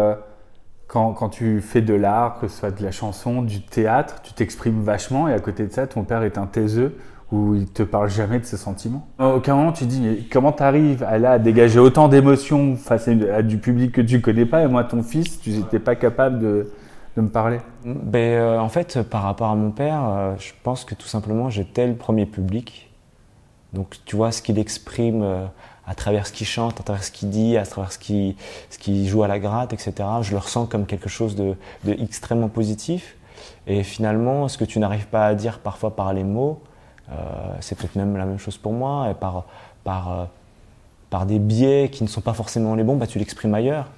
quand, 0.87 1.13
quand, 1.13 1.29
tu 1.29 1.61
fais 1.61 1.83
de 1.83 1.95
l'art, 1.95 2.39
que 2.41 2.49
ce 2.49 2.59
soit 2.59 2.71
de 2.71 2.83
la 2.83 2.91
chanson, 2.91 3.43
du 3.43 3.63
théâtre, 3.63 4.23
tu 4.23 4.33
t'exprimes 4.33 4.83
vachement 4.83 5.29
et 5.29 5.35
à 5.35 5.41
côté 5.41 5.67
de 5.67 5.73
ça, 5.73 5.87
ton 5.87 6.05
père 6.05 6.23
est 6.23 6.39
un 6.39 6.47
taiseux 6.47 6.97
où 7.33 7.55
il 7.55 7.67
te 7.67 7.83
parle 7.83 8.09
jamais 8.09 8.41
de 8.41 8.45
ses 8.45 8.57
sentiments. 8.57 9.07
À 9.19 9.29
aucun 9.29 9.55
moment 9.55 9.73
tu 9.73 9.85
dis 9.85 10.01
mais 10.01 10.19
comment 10.31 10.53
tu 10.53 10.63
arrives 10.63 11.03
à, 11.05 11.19
là, 11.19 11.33
à 11.33 11.39
dégager 11.39 11.79
autant 11.79 12.09
d'émotions 12.09 12.77
face 12.77 13.09
à, 13.09 13.43
du 13.43 13.59
public 13.59 13.93
que 13.93 14.01
tu 14.01 14.21
connais 14.21 14.47
pas 14.47 14.63
et 14.63 14.67
moi 14.67 14.85
ton 14.85 15.03
fils 15.03 15.41
tu 15.41 15.51
n'étais 15.51 15.79
pas 15.79 15.95
capable 15.95 16.41
de, 16.41 16.73
de, 17.17 17.23
me 17.23 17.29
parler? 17.29 17.61
Ben, 17.85 18.19
euh, 18.19 18.59
En 18.59 18.69
fait 18.69 19.01
par 19.03 19.23
rapport 19.23 19.51
à 19.51 19.55
mon 19.55 19.71
père 19.71 20.03
euh, 20.09 20.35
je 20.39 20.53
pense 20.63 20.85
que 20.85 20.95
tout 20.95 21.07
simplement 21.07 21.51
j'étais 21.51 21.87
le 21.87 21.95
premier 21.95 22.27
public. 22.27 22.91
Donc 23.73 23.99
tu 24.05 24.17
vois 24.17 24.33
ce 24.33 24.43
qu'il 24.43 24.59
exprime 24.59 25.23
euh, 25.23 25.47
à 25.90 25.94
travers 25.94 26.26
ce 26.26 26.33
qu'il 26.33 26.46
chante, 26.46 26.79
à 26.79 26.85
travers 26.85 27.03
ce 27.03 27.11
qu'il 27.11 27.31
dit, 27.31 27.57
à 27.57 27.66
travers 27.66 27.90
ce 27.90 27.98
qu'il 27.98 29.09
joue 29.09 29.24
à 29.24 29.29
la 29.29 29.40
gratte, 29.40 29.72
etc. 29.72 29.92
Je 30.22 30.31
le 30.31 30.38
ressens 30.38 30.66
comme 30.66 30.87
quelque 30.87 31.09
chose 31.09 31.35
de, 31.35 31.57
extrêmement 31.87 32.48
positif 32.48 33.16
et 33.66 33.83
finalement 33.83 34.46
ce 34.46 34.57
que 34.57 34.64
tu 34.64 34.79
n'arrives 34.79 35.07
pas 35.07 35.26
à 35.26 35.35
dire 35.35 35.59
parfois 35.59 35.96
par 35.96 36.12
les 36.12 36.24
mots 36.24 36.61
euh, 37.11 37.14
c'est 37.59 37.76
peut-être 37.76 37.96
même 37.96 38.16
la 38.16 38.24
même 38.24 38.38
chose 38.38 38.57
pour 38.57 38.72
moi. 38.72 39.09
Et 39.11 39.14
par, 39.14 39.44
par, 39.83 40.12
euh, 40.12 40.24
par 41.11 41.26
des 41.26 41.40
biais 41.40 41.88
qui 41.90 42.05
ne 42.05 42.09
sont 42.09 42.20
pas 42.20 42.35
forcément 42.35 42.76
les 42.76 42.85
bons, 42.85 42.96
bah, 42.96 43.09
tu 43.09 43.18
l'exprimes 43.18 43.55
ailleurs. 43.55 43.88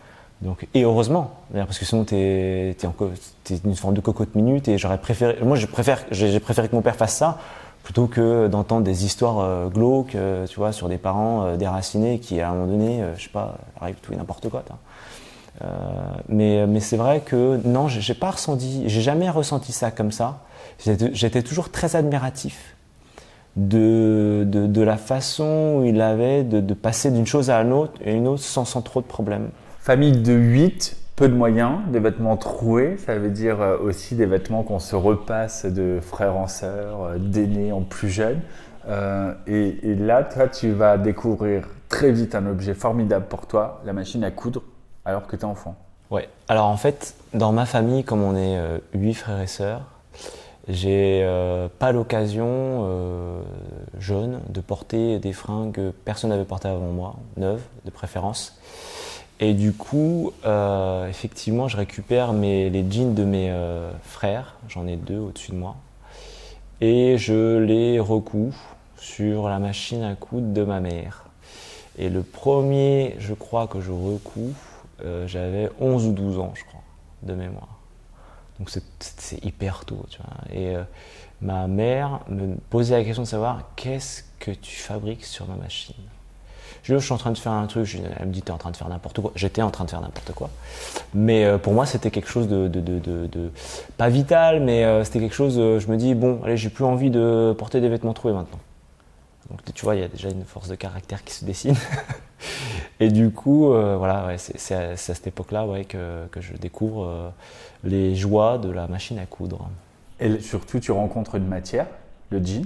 Donc, 0.40 0.66
et 0.74 0.82
heureusement, 0.82 1.30
parce 1.54 1.78
que 1.78 1.84
sinon 1.84 2.04
tu 2.04 2.16
es, 2.16 2.76
une 3.64 3.76
forme 3.76 3.94
de 3.94 4.00
cocotte 4.00 4.34
minute 4.34 4.66
et 4.66 4.76
j'aurais 4.76 4.98
préféré, 4.98 5.36
moi 5.44 5.56
j'ai 5.56 5.68
préféré, 5.68 6.02
j'ai 6.10 6.40
préféré 6.40 6.68
que 6.68 6.74
mon 6.74 6.82
père 6.82 6.96
fasse 6.96 7.14
ça 7.14 7.38
plutôt 7.82 8.06
que 8.06 8.48
d'entendre 8.48 8.84
des 8.84 9.04
histoires 9.04 9.40
euh, 9.40 9.68
glauques, 9.68 10.16
tu 10.48 10.56
vois, 10.56 10.72
sur 10.72 10.88
des 10.88 10.98
parents 10.98 11.56
déracinés 11.56 12.18
qui 12.18 12.40
à 12.40 12.50
un 12.50 12.54
moment 12.54 12.66
donné, 12.66 13.02
je 13.16 13.24
sais 13.24 13.30
pas, 13.30 13.56
arrivent 13.80 14.00
tout 14.02 14.12
et 14.12 14.16
n'importe 14.16 14.48
quoi. 14.48 14.62
mais 16.28 16.66
mais 16.66 16.80
c'est 16.80 16.96
vrai 16.96 17.20
que 17.20 17.60
non, 17.64 17.88
j'ai 17.88 18.14
pas 18.14 18.30
ressenti, 18.30 18.84
j'ai 18.86 19.00
jamais 19.00 19.30
ressenti 19.30 19.72
ça 19.72 19.90
comme 19.90 20.12
ça. 20.12 20.40
J'étais 20.78 21.42
toujours 21.42 21.70
très 21.70 21.96
admiratif 21.96 22.76
de, 23.56 24.44
de, 24.46 24.82
la 24.82 24.96
façon 24.96 25.76
où 25.78 25.84
il 25.84 26.00
avait 26.00 26.42
de, 26.42 26.74
passer 26.74 27.10
d'une 27.10 27.26
chose 27.26 27.50
à 27.50 27.60
une 27.60 27.72
autre, 27.72 27.92
et 28.04 28.12
une 28.14 28.26
autre 28.26 28.42
sans, 28.42 28.64
sans 28.64 28.82
trop 28.82 29.00
de 29.00 29.06
problèmes. 29.06 29.50
Famille 29.78 30.12
de 30.12 30.32
8, 30.32 30.96
peu 31.16 31.28
de 31.28 31.34
moyens, 31.34 31.80
des 31.88 31.98
vêtements 31.98 32.36
troués, 32.36 32.96
ça 32.96 33.16
veut 33.16 33.30
dire 33.30 33.60
euh, 33.60 33.78
aussi 33.78 34.14
des 34.14 34.26
vêtements 34.26 34.62
qu'on 34.62 34.78
se 34.78 34.96
repasse 34.96 35.66
de 35.66 35.98
frère 36.00 36.36
en 36.36 36.48
sœur, 36.48 37.02
euh, 37.02 37.18
d'aînés 37.18 37.72
en 37.72 37.82
plus 37.82 38.08
jeunes. 38.08 38.40
Euh, 38.88 39.34
et, 39.46 39.94
là, 39.94 40.24
toi, 40.24 40.48
tu 40.48 40.72
vas 40.72 40.98
découvrir 40.98 41.68
très 41.88 42.10
vite 42.10 42.34
un 42.34 42.46
objet 42.46 42.74
formidable 42.74 43.26
pour 43.28 43.46
toi, 43.46 43.80
la 43.84 43.92
machine 43.92 44.24
à 44.24 44.30
coudre, 44.30 44.62
alors 45.04 45.26
que 45.26 45.36
tu 45.36 45.42
es 45.42 45.44
enfant. 45.44 45.76
Ouais, 46.10 46.28
alors 46.48 46.66
en 46.66 46.76
fait, 46.76 47.14
dans 47.32 47.52
ma 47.52 47.66
famille, 47.66 48.04
comme 48.04 48.22
on 48.22 48.36
est 48.36 48.58
8 48.92 49.14
frères 49.14 49.40
et 49.40 49.46
sœurs, 49.46 49.82
j'ai 50.68 51.26
pas 51.78 51.92
l'occasion, 51.92 53.42
jeune, 53.98 54.40
de 54.50 54.60
porter 54.60 55.18
des 55.20 55.32
fringues 55.32 55.72
que 55.72 55.90
personne 56.04 56.30
n'avait 56.30 56.44
portées 56.44 56.68
avant 56.68 56.92
moi, 56.92 57.14
neuves 57.38 57.62
de 57.86 57.90
préférence. 57.90 58.60
Et 59.44 59.54
du 59.54 59.72
coup, 59.72 60.32
euh, 60.44 61.08
effectivement, 61.08 61.66
je 61.66 61.76
récupère 61.76 62.32
mes, 62.32 62.70
les 62.70 62.88
jeans 62.88 63.12
de 63.12 63.24
mes 63.24 63.52
frères, 64.04 64.54
j'en 64.68 64.86
ai 64.86 64.94
deux 64.94 65.18
au-dessus 65.18 65.50
de 65.50 65.56
moi, 65.56 65.74
et 66.80 67.18
je 67.18 67.58
les 67.58 67.98
recouds 67.98 68.54
sur 68.96 69.48
la 69.48 69.58
machine 69.58 70.04
à 70.04 70.14
coudre 70.14 70.52
de 70.52 70.62
ma 70.62 70.78
mère. 70.78 71.24
Et 71.98 72.08
le 72.08 72.22
premier, 72.22 73.16
je 73.18 73.34
crois 73.34 73.66
que 73.66 73.80
je 73.80 73.90
recouds, 73.90 74.54
j'avais 75.26 75.70
11 75.80 76.06
ou 76.06 76.12
12 76.12 76.38
ans, 76.38 76.52
je 76.54 76.62
crois, 76.62 76.82
de 77.24 77.34
mémoire. 77.34 77.80
Donc 78.60 78.70
c'est 78.70 79.44
hyper 79.44 79.84
tôt, 79.84 80.06
tu. 80.08 80.20
Et 80.54 80.76
ma 81.40 81.66
mère 81.66 82.20
me 82.28 82.54
posait 82.70 82.96
la 82.96 83.02
question 83.02 83.24
de 83.24 83.28
savoir 83.28 83.70
qu'est-ce 83.74 84.22
que 84.38 84.52
tu 84.52 84.76
fabriques 84.76 85.24
sur 85.24 85.48
ma 85.48 85.56
machine? 85.56 85.96
Je, 86.82 86.96
suis 86.96 87.12
en 87.12 87.16
train 87.16 87.30
de 87.30 87.38
faire 87.38 87.52
un 87.52 87.66
truc, 87.66 87.98
elle 88.18 88.26
me 88.26 88.32
dit, 88.32 88.42
tu 88.42 88.48
es 88.48 88.50
en 88.50 88.58
train 88.58 88.70
de 88.70 88.76
faire 88.76 88.88
n'importe 88.88 89.20
quoi. 89.20 89.32
J'étais 89.36 89.62
en 89.62 89.70
train 89.70 89.84
de 89.84 89.90
faire 89.90 90.00
n'importe 90.00 90.32
quoi. 90.32 90.50
Mais 91.14 91.44
euh, 91.44 91.58
pour 91.58 91.72
moi, 91.72 91.86
c'était 91.86 92.10
quelque 92.10 92.28
chose 92.28 92.48
de, 92.48 92.70
pas 93.96 94.08
vital, 94.08 94.60
mais 94.60 94.84
euh, 94.84 95.04
c'était 95.04 95.20
quelque 95.20 95.34
chose, 95.34 95.56
euh, 95.58 95.78
je 95.78 95.88
me 95.88 95.96
dis, 95.96 96.14
bon, 96.14 96.40
allez, 96.44 96.56
j'ai 96.56 96.70
plus 96.70 96.84
envie 96.84 97.10
de 97.10 97.54
porter 97.56 97.80
des 97.80 97.88
vêtements 97.88 98.14
troués 98.14 98.32
maintenant. 98.32 98.58
Donc 99.50 99.60
tu 99.74 99.84
vois, 99.84 99.96
il 99.96 100.00
y 100.00 100.04
a 100.04 100.08
déjà 100.08 100.30
une 100.30 100.44
force 100.44 100.68
de 100.68 100.74
caractère 100.74 101.24
qui 101.24 101.34
se 101.34 101.44
dessine. 101.44 101.76
Et 103.00 103.08
du 103.10 103.30
coup, 103.30 103.66
voilà, 103.66 104.36
c'est 104.38 104.74
à, 104.74 104.96
cette 104.96 105.26
époque-là 105.26 105.66
que, 105.88 106.28
je 106.40 106.54
découvre 106.54 107.32
les 107.82 108.14
joies 108.14 108.58
de 108.58 108.70
la 108.70 108.86
machine 108.86 109.18
à 109.18 109.26
coudre. 109.26 109.68
Et 110.20 110.38
surtout, 110.40 110.78
tu 110.78 110.92
rencontres 110.92 111.34
une 111.34 111.48
matière, 111.48 111.86
le 112.30 112.38
jean, 112.42 112.64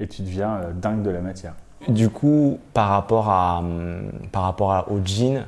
et 0.00 0.08
tu 0.08 0.22
deviens 0.22 0.60
dingue 0.74 1.02
de 1.02 1.10
la 1.10 1.20
matière. 1.20 1.54
Du 1.88 2.08
coup, 2.08 2.58
par 2.72 2.88
rapport, 2.88 3.28
à, 3.28 3.62
par 4.32 4.42
rapport 4.44 4.86
au 4.90 5.00
jean, 5.04 5.44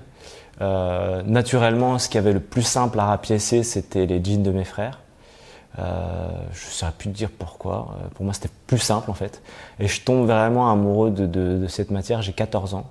euh, 0.61 1.23
naturellement, 1.23 1.99
ce 1.99 2.09
qui 2.09 2.19
avait 2.19 2.33
le 2.33 2.41
plus 2.41 2.63
simple 2.63 2.99
à 3.01 3.07
rapiécer, 3.07 3.63
c'était 3.63 4.07
les 4.07 4.23
jeans 4.23 4.43
de 4.43 4.51
mes 4.51 4.65
frères. 4.65 5.01
Euh, 5.79 6.29
je 6.53 6.67
ne 6.67 6.71
saurais 6.71 6.93
plus 6.93 7.11
te 7.11 7.17
dire 7.17 7.31
pourquoi. 7.31 7.97
Euh, 8.01 8.09
pour 8.15 8.25
moi, 8.25 8.35
c'était 8.35 8.51
plus 8.67 8.79
simple 8.79 9.11
en 9.11 9.15
fait. 9.15 9.43
Et 9.79 9.89
je 9.89 10.03
tombe 10.03 10.27
vraiment 10.27 10.71
amoureux 10.71 11.11
de, 11.11 11.67
cette 11.69 11.91
matière. 11.91 12.23
J'ai 12.23 12.33
14 12.33 12.75
ans. 12.75 12.91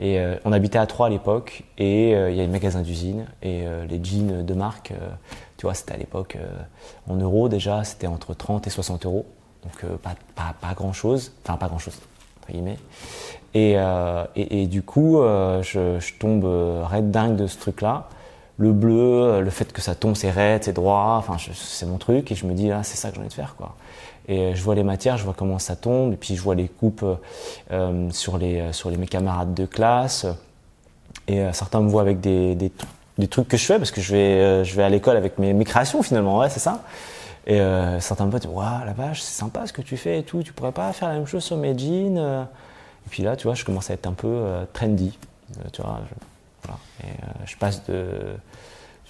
Et 0.00 0.18
on 0.44 0.52
habitait 0.52 0.78
à 0.78 0.86
Troyes 0.86 1.06
à 1.06 1.10
l'époque. 1.10 1.62
Et 1.78 2.10
il 2.10 2.34
y 2.34 2.40
a 2.40 2.44
un 2.44 2.48
magasin 2.48 2.82
d'usine. 2.82 3.26
Et 3.42 3.64
les 3.88 4.02
jeans 4.02 4.44
de 4.44 4.54
marque, 4.54 4.92
tu 5.56 5.66
vois, 5.66 5.74
c'était 5.74 5.94
à 5.94 5.96
l'époque 5.96 6.36
en 7.08 7.14
euros 7.14 7.48
déjà. 7.48 7.84
C'était 7.84 8.08
entre 8.08 8.34
30 8.34 8.66
et 8.66 8.70
60 8.70 9.06
euros. 9.06 9.24
Donc 9.62 9.98
pas, 9.98 10.14
pas, 10.34 10.52
pas 10.60 10.74
grand 10.74 10.92
chose. 10.92 11.32
Enfin, 11.44 11.56
pas 11.56 11.68
grand 11.68 11.78
chose. 11.78 11.96
Euh, 13.56 14.24
et, 14.34 14.62
et, 14.62 14.66
du 14.66 14.82
coup, 14.82 15.20
euh, 15.20 15.62
je, 15.62 16.18
tombe 16.18 16.44
euh, 16.44 16.82
raide 16.84 17.10
dingue 17.10 17.36
de 17.36 17.46
ce 17.46 17.58
truc-là. 17.58 18.08
Le 18.56 18.72
bleu, 18.72 19.40
le 19.40 19.50
fait 19.50 19.72
que 19.72 19.80
ça 19.80 19.94
tombe, 19.94 20.14
c'est 20.14 20.30
raide, 20.30 20.64
c'est 20.64 20.72
droit, 20.72 21.16
enfin, 21.18 21.36
c'est 21.54 21.86
mon 21.86 21.98
truc. 21.98 22.30
Et 22.30 22.34
je 22.34 22.46
me 22.46 22.54
dis, 22.54 22.70
ah, 22.70 22.82
c'est 22.82 22.96
ça 22.96 23.08
que 23.08 23.14
j'ai 23.14 23.20
envie 23.20 23.28
de 23.28 23.34
faire, 23.34 23.56
quoi. 23.56 23.74
Et 24.26 24.54
je 24.54 24.62
vois 24.62 24.74
les 24.74 24.84
matières, 24.84 25.18
je 25.18 25.24
vois 25.24 25.34
comment 25.36 25.58
ça 25.58 25.76
tombe, 25.76 26.12
et 26.12 26.16
puis 26.16 26.34
je 26.34 26.40
vois 26.40 26.54
les 26.54 26.68
coupes 26.68 27.04
sur, 28.10 28.38
les, 28.38 28.72
sur 28.72 28.90
les, 28.90 28.96
mes 28.96 29.06
camarades 29.06 29.54
de 29.54 29.66
classe. 29.66 30.24
Et 31.26 31.44
certains 31.52 31.80
me 31.80 31.88
voient 31.88 32.00
avec 32.00 32.20
des, 32.20 32.54
des, 32.54 32.72
des, 33.18 33.28
trucs 33.28 33.48
que 33.48 33.56
je 33.56 33.66
fais, 33.66 33.76
parce 33.76 33.90
que 33.90 34.00
je 34.00 34.12
vais, 34.12 34.64
je 34.64 34.76
vais 34.76 34.84
à 34.84 34.88
l'école 34.88 35.16
avec 35.16 35.38
mes, 35.38 35.52
mes 35.52 35.64
créations 35.64 36.02
finalement, 36.02 36.38
ouais, 36.38 36.48
c'est 36.48 36.60
ça. 36.60 36.84
Et 37.46 37.60
euh, 37.60 38.00
certains 38.00 38.26
potes 38.26 38.42
disent 38.42 38.50
Waouh, 38.50 38.84
la 38.84 38.92
vache, 38.92 39.20
c'est 39.20 39.38
sympa 39.38 39.66
ce 39.66 39.72
que 39.72 39.82
tu 39.82 39.96
fais 39.96 40.20
et 40.20 40.22
tout, 40.22 40.42
tu 40.42 40.52
pourrais 40.52 40.72
pas 40.72 40.92
faire 40.92 41.08
la 41.08 41.14
même 41.14 41.26
chose 41.26 41.44
sur 41.44 41.56
mes 41.56 41.76
jeans 41.76 42.18
euh 42.18 42.42
Et 42.42 43.10
puis 43.10 43.22
là, 43.22 43.36
tu 43.36 43.46
vois, 43.46 43.54
je 43.54 43.64
commence 43.64 43.90
à 43.90 43.94
être 43.94 44.06
un 44.06 44.12
peu 44.12 44.28
euh, 44.28 44.64
trendy. 44.72 45.18
tu 45.72 45.82
vois, 45.82 46.00
je, 46.08 46.14
voilà. 46.64 46.78
et, 47.04 47.46
je 47.46 47.56
passe 47.56 47.84
de, 47.86 48.36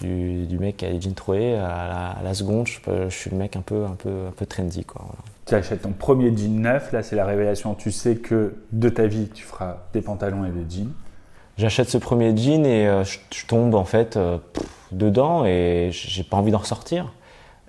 du, 0.00 0.58
mec 0.58 0.78
qui 0.78 0.86
a 0.86 0.90
des 0.90 1.00
jeans 1.00 1.14
troués 1.14 1.54
à 1.56 2.18
la, 2.22 2.34
seconde, 2.34 2.66
je, 2.66 3.08
suis 3.08 3.30
le 3.30 3.36
mec 3.36 3.54
un 3.54 3.60
peu, 3.60 3.84
un 3.84 3.94
peu, 3.94 4.26
un 4.28 4.32
peu 4.32 4.46
trendy. 4.46 4.84
Quoi, 4.84 5.04
Tu 5.46 5.54
achètes 5.54 5.82
ton 5.82 5.92
premier 5.92 6.36
jean 6.36 6.60
neuf, 6.60 6.90
là 6.90 7.04
c'est 7.04 7.16
la 7.16 7.26
révélation. 7.26 7.74
Tu 7.74 7.92
sais 7.92 8.16
que 8.16 8.56
de 8.72 8.88
ta 8.88 9.06
vie, 9.06 9.28
tu 9.32 9.44
feras 9.44 9.76
des 9.92 10.00
pantalons 10.00 10.44
et 10.44 10.50
des 10.50 10.68
jeans. 10.68 10.92
J'achète 11.56 11.88
ce 11.88 11.98
premier 11.98 12.36
jean 12.36 12.66
et 12.66 13.04
je, 13.04 13.46
tombe 13.46 13.76
en 13.76 13.84
fait 13.84 14.18
dedans 14.90 15.44
et 15.44 15.90
j'ai 15.92 16.24
pas 16.24 16.36
envie 16.36 16.50
d'en 16.50 16.58
ressortir. 16.58 17.12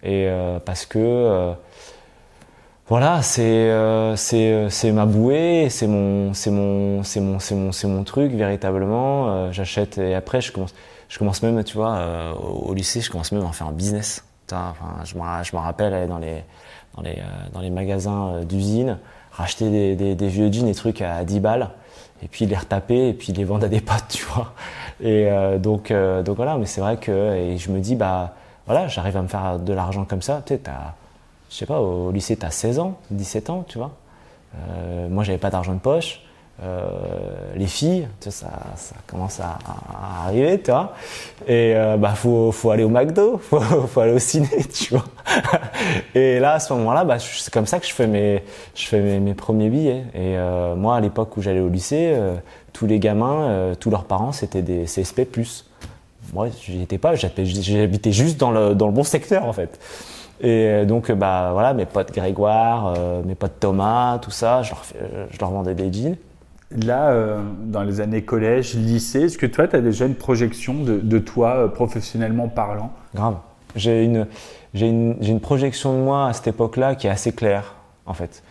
Et 0.06 0.28
euh, 0.28 0.60
parce 0.60 0.86
que 0.86 1.00
euh, 1.00 1.54
voilà, 2.88 3.24
c'est 3.24 3.42
euh, 3.44 4.16
c'est 4.16 4.92
ma 4.92 5.08
bouée, 5.08 5.68
c'est 5.72 5.88
mon 5.88 6.34
c'est 6.36 6.52
mon 6.52 7.02
c'est 7.04 7.20
mon 7.20 7.40
c'est 7.40 7.56
mon 7.56 7.72
c'est 7.72 7.88
mon 7.88 8.04
truc 8.04 8.32
véritablement. 8.34 9.52
J'achète 9.52 9.98
et 9.98 10.14
après 10.14 10.42
je 10.42 10.52
commence 10.52 10.76
je 11.10 11.18
commence 11.18 11.42
même 11.42 11.64
tu 11.64 11.76
vois 11.76 12.00
au, 12.40 12.74
lycée 12.76 13.02
je 13.02 13.10
commence 13.10 13.32
même 13.32 13.42
à 13.42 13.46
en 13.46 13.52
faire 13.52 13.68
un 13.68 13.72
business. 13.72 14.24
Enfin, 14.52 14.76
je 15.04 15.16
me 15.56 15.60
rappelle 15.60 15.96
aller 15.96 16.08
dans 16.08 16.20
les 16.20 16.44
dans 16.96 17.02
les 17.02 17.18
dans 17.52 17.62
les 17.62 17.72
magasins 17.72 18.42
d'usine 18.48 19.00
racheter 19.32 19.70
des, 19.70 19.96
des, 19.96 20.16
des, 20.16 20.28
vieux 20.28 20.50
jeans 20.50 20.66
des 20.66 20.76
trucs 20.76 21.02
à 21.02 21.26
10 21.26 21.42
balles 21.42 21.70
et 22.24 22.30
puis 22.30 22.46
les 22.46 22.56
retaper 22.56 23.10
et 23.10 23.14
puis 23.14 23.34
les 23.34 23.44
vendre 23.44 23.66
à 23.66 23.70
des 23.70 23.82
potes 23.82 24.06
tu 24.10 24.24
vois. 24.26 24.54
Et 25.02 25.28
donc 25.58 25.92
donc 25.92 26.36
voilà 26.36 26.60
mais 26.60 26.68
c'est 26.68 26.82
vrai 26.82 26.98
que 26.98 27.36
et 27.36 27.58
je 27.58 27.72
me 27.72 27.80
dis 27.80 27.96
bah 27.96 28.36
voilà, 28.66 28.88
j'arrive 28.88 29.18
à 29.18 29.22
me 29.22 29.28
faire 29.28 29.60
de 29.60 29.74
l'argent 29.74 30.06
comme 30.06 30.22
ça. 30.22 30.42
Tu 30.46 30.56
sais, 30.56 30.62
je 31.50 31.56
sais 31.56 31.66
pas, 31.66 31.80
au 31.80 32.12
lycée, 32.12 32.36
tu 32.36 32.46
as 32.46 32.52
16 32.52 32.80
ans, 32.80 32.98
17 33.12 33.50
ans, 33.50 33.66
tu 33.68 33.78
vois. 33.78 33.92
Euh, 34.56 35.08
moi, 35.10 35.24
j'avais 35.24 35.38
pas 35.38 35.50
d'argent 35.50 35.74
de 35.74 35.80
poche. 35.80 36.22
Euh, 36.64 36.88
les 37.56 37.68
filles, 37.68 38.08
tu 38.22 38.26
sais, 38.26 38.32
ça, 38.32 38.48
ça 38.78 38.96
commence 39.08 39.42
à, 39.42 39.58
arriver, 40.26 40.62
tu 40.62 40.72
vois. 40.72 40.94
Et 41.48 41.74
euh, 41.76 41.98
bah, 41.98 42.14
faut, 42.16 42.54
faut 42.54 42.72
aller 42.72 42.86
au 42.86 42.90
McDo, 42.90 43.38
faut, 43.44 43.60
faut 43.60 44.00
aller 44.00 44.14
au 44.14 44.20
ciné, 44.20 44.48
tu 44.74 44.94
vois. 44.94 45.04
Et 46.14 46.40
là, 46.40 46.54
à 46.54 46.60
ce 46.60 46.72
moment-là, 46.74 47.04
bah, 47.04 47.20
c'est 47.20 47.54
comme 47.54 47.66
ça 47.66 47.80
que 47.80 47.86
je 47.86 47.94
fais 47.94 48.08
mes, 48.08 48.42
je 48.74 48.88
fais 48.88 49.02
mes, 49.02 49.20
mes 49.20 49.34
premiers 49.34 49.70
billets. 49.70 50.06
Et 50.14 50.38
euh, 50.38 50.76
moi, 50.76 50.96
à 50.96 51.02
l'époque 51.02 51.36
où 51.36 51.42
j'allais 51.42 51.60
au 51.60 51.68
lycée, 51.68 52.14
euh, 52.16 52.36
tous 52.72 52.88
les 52.88 53.00
gamins, 53.00 53.74
tous 53.80 53.90
leurs 53.90 54.06
parents, 54.06 54.32
c'était 54.32 54.62
des 54.62 54.84
CSP+. 54.84 55.28
Moi, 56.34 56.48
j'y 56.50 56.82
étais 56.82 56.98
pas, 56.98 57.16
j'habitais 57.16 58.12
juste 58.12 58.40
dans 58.40 58.52
le, 58.52 58.76
dans 58.76 58.88
le 58.88 58.94
bon 58.94 59.04
secteur 59.04 59.46
en 59.46 59.54
fait. 59.54 59.80
Et 60.42 60.68
euh, 60.68 60.86
donc, 60.86 61.12
bah 61.12 61.52
voilà, 61.54 61.74
mes 61.74 61.86
potes 61.86 62.14
Grégoire, 62.14 62.94
euh, 62.98 63.22
mes 63.24 63.36
potes 63.36 63.60
Thomas, 63.60 64.20
tout 64.20 64.32
ça, 64.32 64.62
je 64.64 64.72
leur, 64.72 64.84
je 65.32 65.40
leur 65.40 65.52
vendais 65.52 65.76
des 65.76 65.92
jeans. 65.92 66.18
Là, 66.72 67.10
euh, 67.10 67.42
dans 67.64 67.84
les 67.84 68.02
années 68.02 68.24
collège, 68.24 68.74
lycée, 68.74 69.24
est-ce 69.24 69.38
que 69.38 69.46
toi, 69.46 69.68
tu 69.68 69.76
as 69.76 69.82
déjà 69.82 70.06
une 70.06 70.16
projection 70.16 70.74
de, 70.74 71.00
de 71.00 71.20
toi 71.20 71.72
professionnellement 71.74 72.50
parlant? 72.50 72.92
Grave. 73.14 73.38
J'ai 73.76 74.04
une, 74.04 74.28
une, 74.74 75.16
une, 75.22 75.40
projection 75.40 75.94
de 75.94 76.04
moi 76.04 76.28
à 76.28 76.34
cette 76.34 76.48
époque-là 76.48 76.96
qui 76.96 77.08
est 77.08 77.10
assez 77.10 77.34
claire, 77.34 77.76
en 78.06 78.14
fait. 78.14 78.42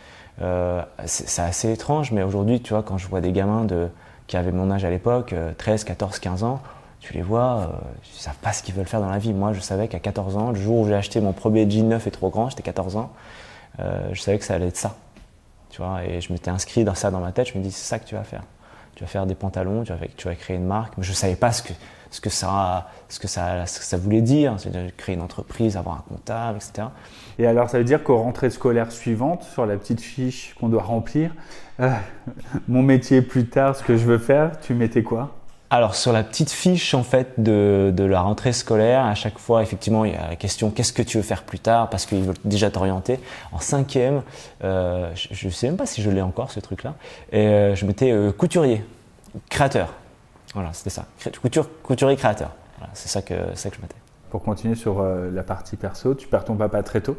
c'est 1.06 1.42
assez 1.42 1.72
étrange, 1.72 2.12
mais 2.12 2.22
aujourd'hui, 2.22 2.60
tu 2.60 2.74
vois, 2.74 2.82
quand 2.82 2.98
je 2.98 3.08
vois 3.08 3.22
des 3.22 3.32
gamins 3.32 3.64
de, 3.64 3.88
qui 4.26 4.36
avaient 4.36 4.52
mon 4.52 4.70
âge 4.70 4.84
à 4.84 4.90
l'époque, 4.90 5.34
13, 5.56 5.84
14, 5.84 6.18
15 6.18 6.44
ans, 6.44 6.60
tu 7.04 7.12
les 7.12 7.20
vois, 7.20 7.58
euh, 7.58 7.66
ils 8.06 8.16
ne 8.16 8.20
savent 8.20 8.38
pas 8.38 8.54
ce 8.54 8.62
qu'ils 8.62 8.74
veulent 8.74 8.86
faire 8.86 9.02
dans 9.02 9.10
la 9.10 9.18
vie. 9.18 9.34
Moi, 9.34 9.52
je 9.52 9.60
savais 9.60 9.88
qu'à 9.88 9.98
14 9.98 10.38
ans, 10.38 10.52
le 10.52 10.58
jour 10.58 10.78
où 10.78 10.88
j'ai 10.88 10.94
acheté 10.94 11.20
mon 11.20 11.34
premier 11.34 11.68
jean 11.70 11.86
neuf 11.86 12.06
et 12.06 12.10
trop 12.10 12.30
grand, 12.30 12.48
j'étais 12.48 12.62
14 12.62 12.96
ans, 12.96 13.12
euh, 13.78 14.08
je 14.12 14.22
savais 14.22 14.38
que 14.38 14.44
ça 14.44 14.54
allait 14.54 14.68
être 14.68 14.78
ça. 14.78 14.96
Tu 15.68 15.82
vois, 15.82 16.02
et 16.02 16.22
je 16.22 16.32
m'étais 16.32 16.50
inscrit 16.50 16.82
dans 16.82 16.94
ça 16.94 17.10
dans 17.10 17.20
ma 17.20 17.30
tête, 17.30 17.48
je 17.52 17.58
me 17.58 17.62
dis, 17.62 17.72
c'est 17.72 17.86
ça 17.86 17.98
que 17.98 18.06
tu 18.06 18.14
vas 18.14 18.24
faire. 18.24 18.42
Tu 18.94 19.04
vas 19.04 19.06
faire 19.06 19.26
des 19.26 19.34
pantalons, 19.34 19.84
tu 19.84 19.92
vas, 19.92 19.98
tu 20.16 20.34
créer 20.36 20.56
une 20.56 20.64
marque, 20.64 20.96
mais 20.96 21.04
je 21.04 21.10
ne 21.10 21.14
savais 21.14 21.36
pas 21.36 21.52
ce 21.52 21.62
que, 21.62 22.30
ça, 22.30 22.86
ça 23.66 23.96
voulait 23.98 24.22
dire, 24.22 24.54
c'est-à-dire 24.56 24.90
créer 24.96 25.14
une 25.14 25.20
entreprise, 25.20 25.76
avoir 25.76 25.96
un 25.96 26.04
comptable, 26.08 26.56
etc. 26.56 26.88
Et 27.38 27.46
alors, 27.46 27.68
ça 27.68 27.76
veut 27.76 27.84
dire 27.84 28.02
qu'aux 28.02 28.16
rentrées 28.16 28.48
scolaires 28.48 28.92
suivantes, 28.92 29.42
sur 29.42 29.66
la 29.66 29.76
petite 29.76 30.00
fiche 30.00 30.54
qu'on 30.58 30.70
doit 30.70 30.84
remplir, 30.84 31.34
euh, 31.80 31.92
mon 32.68 32.82
métier 32.82 33.20
plus 33.20 33.46
tard, 33.46 33.76
ce 33.76 33.82
que 33.82 33.98
je 33.98 34.06
veux 34.06 34.18
faire, 34.18 34.58
tu 34.60 34.72
mettais 34.72 35.02
quoi? 35.02 35.34
Alors 35.74 35.96
sur 35.96 36.12
la 36.12 36.22
petite 36.22 36.52
fiche 36.52 36.94
en 36.94 37.02
fait 37.02 37.40
de, 37.40 37.92
la 37.98 38.20
rentrée 38.20 38.52
scolaire, 38.52 39.04
à 39.04 39.16
chaque 39.16 39.40
fois 39.40 39.60
effectivement 39.60 40.04
il 40.04 40.12
y 40.12 40.14
a 40.14 40.28
la 40.28 40.36
question 40.36 40.70
qu'est-ce 40.70 40.92
que 40.92 41.02
tu 41.02 41.16
veux 41.16 41.24
faire 41.24 41.42
plus 41.42 41.58
tard? 41.58 41.90
Parce 41.90 42.06
qu'ils 42.06 42.22
veulent 42.22 42.36
déjà 42.44 42.70
t'orienter. 42.70 43.18
En 43.50 43.58
cinquième, 43.58 44.22
euh, 44.62 45.10
je 45.14 45.46
ne 45.46 45.50
sais 45.50 45.66
même 45.66 45.76
pas 45.76 45.86
si 45.86 46.00
je 46.00 46.10
l'ai 46.10 46.22
encore 46.22 46.52
ce 46.52 46.60
truc-là, 46.60 46.94
et 47.32 47.48
euh, 47.48 47.74
je 47.74 47.86
mettais 47.86 48.12
euh, 48.12 48.30
couturier, 48.30 48.84
créateur. 49.50 49.92
Voilà, 50.54 50.72
c'était 50.72 50.90
ça. 50.90 51.06
Couture, 51.42 51.68
couturier, 51.82 52.14
créateur. 52.14 52.52
c'est 52.92 53.08
ça 53.08 53.20
que, 53.20 53.34
ça 53.54 53.68
que 53.68 53.74
je 53.74 53.82
mettais. 53.82 53.96
Pour 54.30 54.44
continuer 54.44 54.76
sur 54.76 55.02
la 55.02 55.42
partie 55.42 55.76
perso, 55.76 56.14
tu 56.14 56.28
perds 56.28 56.44
ton 56.44 56.54
papa 56.54 56.84
très 56.84 57.00
tôt? 57.00 57.16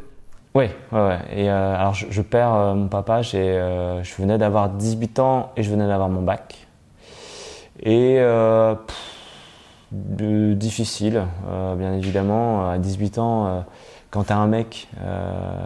Oui, 0.53 0.69
ouais, 0.93 1.07
ouais. 1.07 1.19
Et 1.35 1.49
alors 1.49 1.93
je, 1.93 2.21
perds 2.21 2.75
mon 2.75 2.87
papa, 2.87 3.21
je 3.21 4.15
venais 4.17 4.37
d'avoir 4.37 4.69
18 4.69 5.19
ans 5.19 5.51
et 5.57 5.63
je 5.63 5.69
venais 5.69 5.87
d'avoir 5.87 6.07
mon 6.07 6.21
bac. 6.21 6.64
Et 7.81 8.17
euh, 8.19 8.75
difficile, 9.91 11.23
euh, 11.49 11.75
bien 11.75 11.93
évidemment. 11.93 12.69
À 12.69 12.77
18 12.77 13.17
ans, 13.17 13.47
euh, 13.47 13.61
quand 14.11 14.25
tu 14.25 14.33
as 14.33 14.37
un 14.37 14.47
mec, 14.47 14.87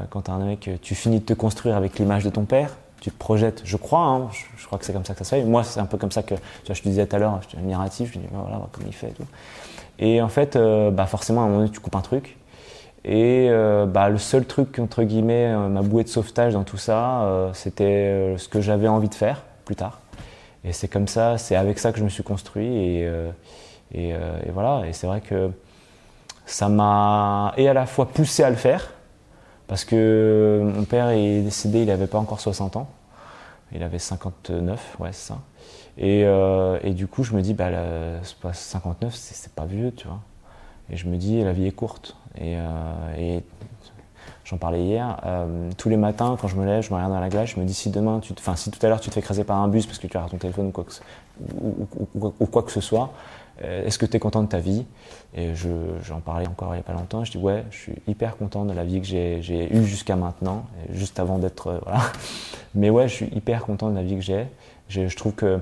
quand 0.10 0.30
as 0.30 0.32
un 0.32 0.39
mec, 0.39 0.69
tu 0.82 0.95
finis 0.95 1.19
de 1.19 1.26
te 1.26 1.34
construire 1.34 1.76
avec 1.76 2.00
l'image 2.00 2.24
de 2.24 2.30
ton 2.30 2.45
père, 2.45 2.78
tu 3.00 3.12
te 3.12 3.17
projettes, 3.17 3.62
je 3.63 3.78
crois, 3.78 4.06
hein, 4.06 4.28
je, 4.58 4.65
crois 4.65 4.80
que 4.80 4.86
c'est 4.86 4.91
comme 4.93 5.06
ça 5.06 5.13
que 5.13 5.19
ça 5.19 5.26
se 5.26 5.36
fait. 5.36 5.43
Moi, 5.43 5.63
c'est 5.63 5.80
un 5.80 5.86
peu 5.86 5.98
comme 5.98 6.12
ça 6.12 6.24
que, 6.24 6.34
tu 6.36 6.65
vois, 6.65 6.76
je 6.76 6.82
te 6.82 6.89
disais 6.89 7.06
tout 7.06 7.15
à 7.15 7.19
l'heure, 7.19 7.39
j'étais 7.43 7.58
admiratif, 7.58 8.12
je 8.13 8.19
dis, 8.19 8.26
bah, 8.32 8.39
voilà, 8.41 8.67
comme 8.72 8.86
il 8.88 8.93
fait 8.93 9.10
et 9.10 9.13
tout. 9.13 9.26
Et 10.00 10.22
en 10.22 10.30
fait, 10.30 10.58
bah, 10.58 11.06
forcément, 11.06 11.41
à 11.41 11.43
un 11.43 11.48
moment 11.48 11.60
donné, 11.60 11.72
tu 11.72 11.80
coupes 11.80 11.95
un 11.95 12.02
truc. 12.02 12.38
Et 13.06 13.50
bah, 13.88 14.10
le 14.10 14.17
seul 14.17 14.45
truc, 14.45 14.80
entre 14.80 15.04
guillemets, 15.04 15.54
ma 15.69 15.82
bouée 15.82 16.04
de 16.04 16.10
sauvetage 16.10 16.54
dans 16.54 16.63
tout 16.63 16.78
ça, 16.78 17.52
c'était 17.54 18.36
ce 18.38 18.50
que 18.50 18.62
j'avais 18.62 18.88
envie 18.88 19.10
de 19.10 19.15
faire 19.15 19.43
plus 19.65 19.76
tard. 19.76 20.00
Et 20.63 20.74
c'est 20.74 20.88
comme 20.88 21.08
ça, 21.08 21.38
c'est 21.38 21.56
avec 21.56 21.80
ça 21.80 21.91
que 21.91 22.00
je 22.00 22.04
me 22.04 22.10
suis 22.10 22.24
construit. 22.24 22.67
Et, 22.67 23.08
euh, 23.08 23.32
Et, 23.93 24.10
et 24.10 24.52
voilà, 24.54 24.86
et 24.88 24.93
c'est 24.93 25.08
vrai 25.08 25.19
que 25.22 25.52
ça 26.45 26.69
m'a 26.69 27.54
et 27.58 27.67
à 27.67 27.74
la 27.74 27.86
fois 27.86 28.08
poussé 28.08 28.43
à 28.43 28.50
le 28.52 28.56
faire, 28.56 28.91
parce 29.67 29.84
que 29.86 30.62
mon 30.63 30.84
père 30.84 31.10
est 31.10 31.41
décédé, 31.41 31.82
il 31.82 31.88
n'avait 31.88 32.08
pas 32.08 32.19
encore 32.19 32.39
60 32.39 32.76
ans. 32.78 32.88
Il 33.72 33.84
avait 33.84 34.00
59, 34.00 34.98
ouais, 35.00 35.10
c'est 35.12 35.28
ça. 35.34 35.39
Et, 35.98 36.24
euh, 36.26 36.80
et, 36.84 36.91
du 36.93 37.08
coup, 37.08 37.24
je 37.24 37.34
me 37.36 37.41
dis, 37.41 37.54
bah, 37.54 37.69
59, 38.52 39.13
c'est 39.13 39.54
pas 39.54 39.65
vieux, 39.65 39.91
tu 39.91 40.08
vois. 40.08 40.22
Et 40.89 40.98
je 40.98 41.08
me 41.08 41.17
dis, 41.17 41.43
la 41.43 41.54
vie 41.54 41.67
est 41.67 41.72
courte. 41.72 42.15
Euh, 42.41 43.39
j'en 44.50 44.58
parlais 44.58 44.84
hier. 44.84 45.20
Euh, 45.26 45.70
tous 45.78 45.90
les 45.90 45.98
matins, 45.98 46.38
quand 46.40 46.48
je 46.48 46.56
me 46.56 46.66
lève, 46.66 46.82
je 46.82 46.90
me 46.90 46.96
regarde 46.96 47.14
dans 47.14 47.20
la 47.20 47.30
glace, 47.30 47.50
je 47.50 47.60
me 47.60 47.66
dis, 47.66 47.74
si 47.74 47.90
demain, 47.90 48.20
enfin, 48.40 48.56
si 48.56 48.72
tout 48.72 48.84
à 48.86 48.90
l'heure 48.90 49.00
tu 49.00 49.10
te 49.10 49.14
fais 49.14 49.20
écraser 49.20 49.44
par 49.44 49.58
un 49.58 49.68
bus 49.68 49.86
parce 49.86 50.00
que 50.00 50.08
tu 50.08 50.18
as 50.18 50.22
ton 50.22 50.38
téléphone 50.38 50.68
ou 50.68 50.72
quoi 52.48 52.64
que, 52.64 52.72
ce 52.72 52.82
soit, 52.82 53.12
euh, 53.64 53.86
est-ce 53.86 54.00
que 54.00 54.06
tu 54.06 54.18
es 54.18 54.20
content 54.20 54.42
de 54.42 54.48
ta 54.48 54.60
vie? 54.60 54.86
Et 55.36 55.54
j'en 55.54 56.20
parlais 56.20 56.48
encore 56.48 56.70
il 56.74 56.78
n'y 56.78 56.80
a 56.80 56.84
pas 56.84 56.94
longtemps. 56.94 57.24
Je 57.24 57.32
dis 57.32 57.38
ouais, 57.38 57.64
je 57.70 57.78
suis 57.78 57.96
hyper 58.08 58.38
content 58.38 58.66
de 58.66 58.74
la 58.74 58.84
vie 58.84 59.00
que 59.00 59.08
j'ai 59.08 59.76
eue 59.76 59.86
jusqu'à 59.86 60.16
maintenant, 60.16 60.66
juste 60.92 61.20
avant 61.20 61.38
d'être. 61.38 61.68
Euh. 61.68 61.80
Mais 62.76 62.90
ouais, 62.90 63.08
je 63.08 63.14
suis 63.14 63.28
hyper 63.28 63.66
content 63.66 63.90
de 63.90 63.96
la 63.96 64.04
vie 64.04 64.16
que 64.16 64.22
j'ai. 64.22 64.48
Je 64.90 65.16
trouve 65.16 65.34
que 65.34 65.60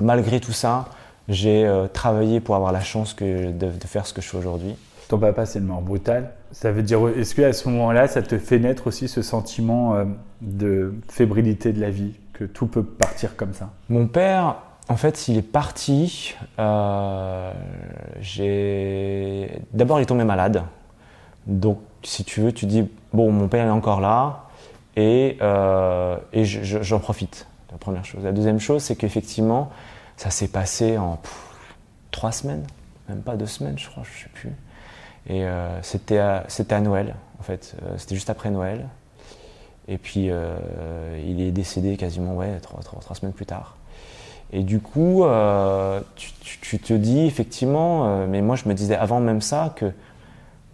malgré 0.00 0.40
tout 0.40 0.52
ça, 0.52 0.86
j'ai 1.28 1.70
travaillé 1.92 2.40
pour 2.40 2.56
avoir 2.56 2.72
la 2.72 2.80
chance 2.80 3.14
de, 3.14 3.70
faire 3.86 4.06
ce 4.06 4.12
que 4.12 4.20
je 4.20 4.28
fais 4.28 4.38
aujourd'hui. 4.38 4.74
Ton 5.08 5.18
papa, 5.18 5.46
c'est 5.46 5.58
une 5.58 5.66
mort 5.66 5.80
brutale. 5.80 6.32
Ça 6.52 6.70
veut 6.70 6.82
dire, 6.82 7.00
est-ce 7.08 7.34
qu'à 7.34 7.52
ce, 7.52 7.68
moment-là, 7.68 8.08
ça 8.08 8.22
te 8.22 8.38
fait 8.38 8.58
naître 8.58 8.86
aussi 8.86 9.08
ce 9.08 9.22
sentiment 9.22 9.96
de 10.42 10.94
fébrilité 11.08 11.72
de 11.72 11.80
la 11.80 11.90
vie, 11.90 12.12
que 12.34 12.44
tout 12.44 12.66
peut 12.66 12.82
partir 12.82 13.36
comme 13.36 13.54
ça? 13.54 13.70
Mon 13.88 14.06
père, 14.06 14.56
en 14.88 14.96
fait, 14.96 15.28
il 15.28 15.36
est 15.36 15.42
parti. 15.42 16.34
Euh, 16.58 17.52
d'abord, 19.72 19.98
il 19.98 20.02
est 20.02 20.06
tombé 20.06 20.24
malade. 20.24 20.62
Donc, 21.46 21.78
si 22.02 22.24
tu 22.24 22.40
veux, 22.40 22.52
tu 22.52 22.66
dis 22.66 22.88
bon, 23.12 23.30
mon 23.30 23.48
père 23.48 23.66
est 23.66 23.70
encore 23.70 24.00
là 24.00 24.44
et, 24.96 25.36
euh, 25.42 26.16
j'en 26.32 26.98
profite. 27.00 27.46
La 27.70 27.76
première 27.76 28.04
chose. 28.04 28.24
La 28.24 28.32
deuxième 28.32 28.60
chose, 28.60 28.82
c'est 28.82 28.96
qu'effectivement, 28.96 29.70
ça 30.16 30.30
s'est 30.30 30.48
passé 30.48 30.96
en 30.96 31.18
trois 32.10 32.32
semaines, 32.32 32.64
même 33.08 33.20
pas 33.20 33.36
deux 33.36 33.46
semaines, 33.46 33.78
je 33.78 33.88
crois, 33.88 34.02
je 34.04 34.24
sais 34.24 34.30
plus. 34.32 34.52
Et 35.26 35.44
euh, 35.44 35.82
c'était 35.82 36.18
à, 36.18 36.80
Noël, 36.80 37.14
en 37.38 37.42
fait. 37.42 37.74
c'était 37.96 38.14
juste 38.14 38.30
après 38.30 38.50
Noël. 38.50 38.88
Et 39.88 39.98
puis, 39.98 40.30
il 41.26 41.40
est 41.40 41.50
décédé 41.50 41.96
quasiment 41.96 42.34
ouais, 42.34 42.60
trois 42.60 43.14
semaines 43.14 43.32
plus 43.32 43.46
tard. 43.46 43.78
Et 44.52 44.62
du 44.62 44.80
coup, 44.80 45.24
euh, 45.24 46.00
tu, 46.16 46.78
te 46.78 46.92
dis 46.94 47.20
effectivement, 47.26 48.06
euh, 48.06 48.26
mais 48.26 48.40
moi 48.40 48.56
je 48.56 48.68
me 48.68 48.74
disais 48.74 48.96
avant 48.96 49.20
même 49.20 49.42
ça 49.42 49.72
que 49.76 49.92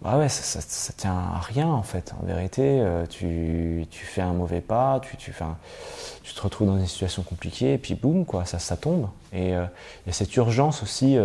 bah 0.01 0.17
ouais, 0.17 0.29
ça, 0.29 0.59
tient 0.95 1.15
à 1.17 1.39
rien 1.39 1.67
en 1.67 1.83
fait. 1.83 2.13
En 2.21 2.25
vérité, 2.25 2.61
euh, 2.63 3.05
tu, 3.05 3.85
fais 3.91 4.21
un 4.21 4.33
mauvais 4.33 4.61
pas, 4.61 5.01
tu 5.17 5.31
te 5.33 6.41
retrouves 6.41 6.67
dans 6.67 6.77
une 6.77 6.85
situation 6.85 7.23
compliquée 7.23 7.73
et 7.73 7.77
puis 7.77 7.95
boum, 7.95 8.23
quoi, 8.25 8.45
ça, 8.45 8.59
ça 8.59 8.77
tombe. 8.77 9.09
Et 9.33 9.49
il 9.49 10.07
y 10.07 10.09
a 10.09 10.13
cette 10.13 10.33
urgence 10.37 10.81
aussi, 10.81 11.17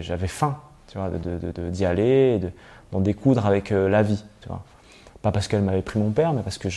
j'avais 0.00 0.28
faim 0.28 0.58
tu 0.92 1.70
d'y 1.70 1.84
aller, 1.84 2.40
d'en 2.92 3.00
découdre 3.00 3.46
avec 3.46 3.70
la 3.70 4.02
vie. 4.02 4.22
Tu 4.40 4.48
vois. 4.48 4.62
Pas 5.22 5.30
parce 5.30 5.48
qu'elle 5.48 5.62
m'avait 5.62 5.82
pris 5.82 6.00
mon 6.00 6.10
père, 6.10 6.32
mais 6.32 6.42
parce 6.42 6.58
que 6.58 6.68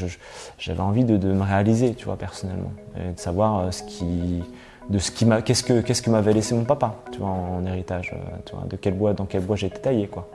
j'avais 0.57 0.79
envie 0.79 1.03
de, 1.03 1.17
me 1.17 1.43
réaliser, 1.43 1.95
tu 1.95 2.05
vois, 2.05 2.15
personnellement. 2.15 2.71
Et 2.97 3.13
de 3.13 3.19
savoir 3.19 3.73
ce 3.73 3.83
qui 3.83 4.43
de 4.89 4.99
ce 4.99 5.11
qui 5.11 5.25
m'a, 5.25 5.41
qu'est-ce 5.41 5.63
que, 5.63 5.81
qu'est-ce 5.81 6.01
que 6.01 6.09
m'avait 6.09 6.33
laissé 6.33 6.53
mon 6.53 6.63
papa, 6.63 6.95
tu 7.11 7.19
vois, 7.19 7.29
en, 7.29 7.65
héritage, 7.65 8.13
euh, 8.13 8.37
tu 8.45 8.55
vois, 8.55 8.65
de 8.65 8.75
quel 8.75 8.93
bois, 8.93 9.13
dans 9.13 9.25
quel 9.25 9.41
bois 9.41 9.55
j'ai 9.55 9.67
été 9.67 9.79
taillé, 9.79 10.07
quoi. 10.07 10.29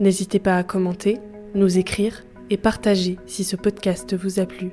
N'hésitez 0.00 0.38
pas 0.38 0.56
à 0.56 0.62
commenter, 0.62 1.18
nous 1.54 1.78
écrire 1.78 2.24
et 2.50 2.56
partager 2.56 3.18
si 3.26 3.42
ce 3.42 3.56
podcast 3.56 4.14
vous 4.14 4.38
a 4.38 4.46
plu. 4.46 4.70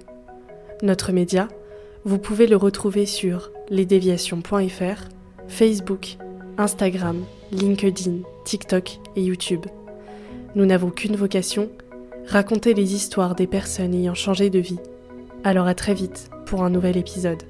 Notre 0.84 1.12
média, 1.12 1.48
vous 2.04 2.18
pouvez 2.18 2.48
le 2.48 2.58
retrouver 2.58 3.06
sur 3.06 3.52
lesdéviations.fr, 3.72 5.08
Facebook, 5.48 6.18
Instagram, 6.58 7.24
LinkedIn, 7.52 8.18
TikTok 8.46 9.00
et 9.16 9.24
YouTube. 9.24 9.66
Nous 10.56 10.66
n'avons 10.66 10.92
qu'une 10.92 11.16
vocation, 11.16 11.70
raconter 12.28 12.74
les 12.74 12.94
histoires 12.94 13.34
des 13.34 13.48
personnes 13.48 13.96
ayant 13.96 14.14
changé 14.14 14.50
de 14.50 14.60
vie. 14.60 14.80
Alors 15.44 15.68
à 15.68 15.74
très 15.74 15.94
vite 15.94 16.30
pour 16.46 16.64
un 16.64 16.70
nouvel 16.70 16.98
épisode. 16.98 17.42